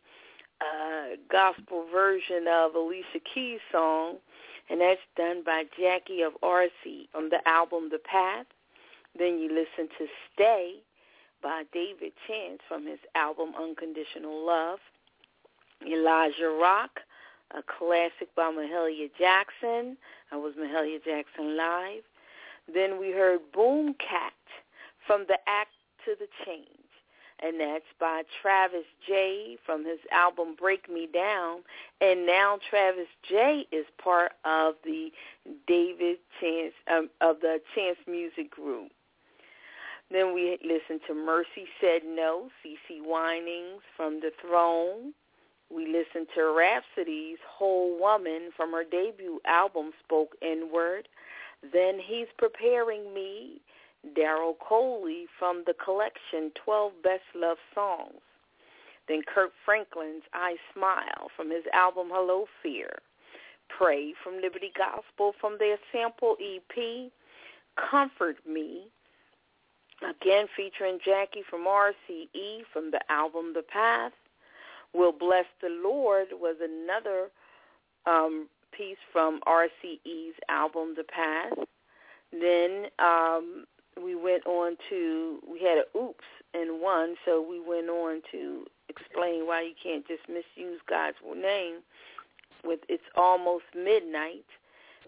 uh, 0.61 1.17
gospel 1.31 1.85
version 1.91 2.45
of 2.47 2.75
Alicia 2.75 3.19
Keys' 3.33 3.59
song, 3.71 4.17
and 4.69 4.79
that's 4.79 5.01
done 5.17 5.43
by 5.43 5.63
Jackie 5.77 6.21
of 6.21 6.33
RCE 6.43 7.09
on 7.15 7.29
the 7.29 7.45
album 7.47 7.89
The 7.91 7.99
Path. 7.99 8.45
Then 9.17 9.39
you 9.39 9.49
listen 9.49 9.89
to 9.97 10.05
Stay 10.33 10.75
by 11.41 11.63
David 11.73 12.13
Chance 12.27 12.59
from 12.67 12.85
his 12.85 12.99
album 13.15 13.53
Unconditional 13.59 14.45
Love. 14.45 14.79
Elijah 15.85 16.49
Rock, 16.49 17.01
a 17.51 17.61
classic 17.61 18.33
by 18.35 18.51
Mahalia 18.51 19.09
Jackson. 19.19 19.97
That 20.31 20.37
was 20.37 20.53
Mahalia 20.59 21.03
Jackson 21.03 21.57
live. 21.57 22.03
Then 22.73 22.99
we 22.99 23.11
heard 23.11 23.39
Boom 23.53 23.95
Kat 23.99 24.33
from 25.05 25.25
the 25.27 25.37
Act 25.47 25.71
to 26.05 26.15
the 26.17 26.27
Change. 26.45 26.67
And 27.43 27.59
that's 27.59 27.83
by 27.99 28.23
Travis 28.41 28.85
Jaye 29.09 29.57
from 29.65 29.83
his 29.83 29.99
album 30.11 30.55
Break 30.57 30.89
Me 30.89 31.07
Down. 31.13 31.59
And 31.99 32.25
now 32.25 32.59
Travis 32.69 33.07
Jaye 33.29 33.67
is 33.71 33.85
part 34.01 34.31
of 34.45 34.75
the 34.85 35.11
David 35.67 36.17
Chance 36.39 36.73
um, 36.89 37.09
of 37.19 37.41
the 37.41 37.59
Chance 37.75 37.97
Music 38.07 38.49
Group. 38.49 38.91
Then 40.11 40.33
we 40.33 40.57
listened 40.63 41.01
to 41.07 41.13
Mercy 41.13 41.67
Said 41.81 42.01
No, 42.05 42.49
CeCe 42.63 43.01
Winans 43.01 43.81
from 43.97 44.19
The 44.19 44.31
Throne. 44.41 45.13
We 45.73 45.87
listened 45.87 46.27
to 46.35 46.41
RhapsodE's 46.41 47.39
Whole 47.47 47.97
Woman 47.99 48.51
from 48.55 48.71
her 48.71 48.83
debut 48.83 49.41
album 49.45 49.91
Spoke 50.03 50.35
Inward. 50.41 51.07
Then 51.73 51.99
He's 51.99 52.27
Preparing 52.37 53.13
Me, 53.13 53.61
Daryl 54.15 54.53
Coley 54.59 55.25
from 55.39 55.63
the 55.65 55.73
collection 55.73 56.51
12 56.63 56.93
Best 57.03 57.23
Love 57.33 57.57
Songs. 57.73 58.21
Then 59.07 59.21
Kirk 59.23 59.51
Franklin's 59.65 60.23
I 60.33 60.55
Smile 60.73 61.29
from 61.35 61.49
his 61.49 61.63
album 61.73 62.09
Hello 62.11 62.45
Fear. 62.61 62.89
Pray 63.69 64.13
from 64.23 64.41
Liberty 64.41 64.71
Gospel 64.77 65.33
from 65.41 65.57
their 65.57 65.77
sample 65.91 66.37
EP, 66.39 67.11
Comfort 67.75 68.37
Me, 68.47 68.87
again 70.01 70.47
featuring 70.55 70.99
Jackie 71.03 71.43
from 71.49 71.65
RCE 71.65 72.63
from 72.71 72.91
the 72.91 72.99
album 73.09 73.53
The 73.53 73.63
Path. 73.63 74.13
Will 74.93 75.11
Bless 75.11 75.45
the 75.61 75.69
Lord 75.69 76.27
was 76.33 76.55
another 76.61 77.29
um, 78.05 78.47
piece 78.71 78.97
from 79.11 79.39
RCE's 79.47 80.35
album 80.49 80.95
The 80.95 81.03
Path. 81.03 81.53
Then 82.31 82.87
um, 82.99 83.65
we 84.01 84.15
went 84.15 84.45
on 84.45 84.77
to, 84.89 85.39
we 85.49 85.59
had 85.59 85.77
a 85.77 85.97
oops 85.97 86.23
in 86.53 86.81
one, 86.81 87.15
so 87.25 87.41
we 87.41 87.59
went 87.59 87.89
on 87.89 88.21
to 88.31 88.65
explain 88.89 89.47
why 89.47 89.61
you 89.61 89.73
can't 89.81 90.07
just 90.07 90.23
misuse 90.27 90.79
God's 90.87 91.17
name 91.35 91.77
with 92.63 92.79
It's 92.89 93.03
Almost 93.15 93.65
Midnight 93.75 94.45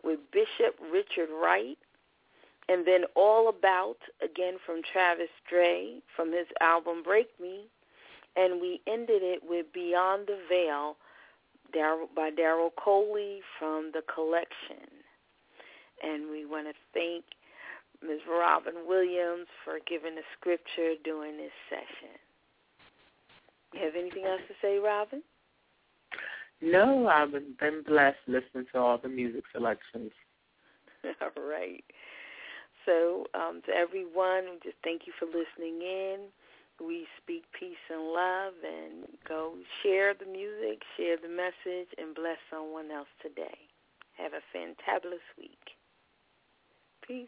with 0.03 0.19
Bishop 0.31 0.77
Richard 0.91 1.30
Wright. 1.34 1.77
And 2.69 2.85
then 2.85 3.02
All 3.15 3.49
About, 3.49 3.98
again 4.22 4.56
from 4.65 4.81
Travis 4.91 5.30
Jaye 5.52 6.02
from 6.15 6.31
his 6.31 6.48
album 6.61 7.02
Break 7.03 7.27
Me. 7.39 7.65
And 8.35 8.61
we 8.61 8.81
ended 8.88 9.23
it 9.23 9.41
with 9.48 9.65
Beyond 9.73 10.27
the 10.27 10.38
Veil 10.49 10.98
by 12.15 12.30
Daryl 12.31 12.69
Coley 12.77 13.39
from 13.57 13.91
the 13.94 14.02
collection. 14.14 14.88
And 16.03 16.30
we 16.30 16.45
want 16.45 16.68
to 16.68 16.73
thank 16.94 17.26
Ms. 18.02 18.22
Robin 18.30 18.85
Williams 18.88 19.48
for 19.64 19.80
giving 19.88 20.15
the 20.15 20.22
scripture 20.38 20.94
during 21.03 21.38
this 21.38 21.52
session. 21.69 22.15
You 23.73 23.81
have 23.84 23.95
anything 23.95 24.26
else 24.26 24.41
to 24.48 24.53
say, 24.61 24.77
Robin? 24.77 25.23
No, 26.61 27.07
I've 27.07 27.31
been, 27.31 27.53
been 27.60 27.84
blessed 27.85 28.18
listening 28.27 28.65
to 28.73 28.80
all 28.80 28.98
the 28.98 29.10
music 29.10 29.44
selections. 29.53 30.11
All 31.22 31.44
right. 31.44 31.84
So 32.88 33.27
um, 33.35 33.61
to 33.68 33.72
everyone, 33.76 34.47
we 34.47 34.57
just 34.64 34.80
thank 34.81 35.03
you 35.05 35.14
for 35.19 35.26
listening 35.27 35.84
in. 35.84 36.31
We 36.80 37.05
speak 37.22 37.43
peace 37.51 37.84
and 37.91 38.14
love 38.14 38.53
and 38.64 39.05
go 39.27 39.55
share 39.84 40.14
the 40.14 40.26
music, 40.26 40.81
share 40.95 41.18
the 41.18 41.27
message, 41.27 41.91
and 41.97 42.15
bless 42.15 42.38
someone 42.49 42.89
else 42.89 43.11
today. 43.22 43.68
Have 44.15 44.31
a 44.31 44.41
fantabulous 44.55 45.26
week. 45.38 45.76
Peace. 47.05 47.27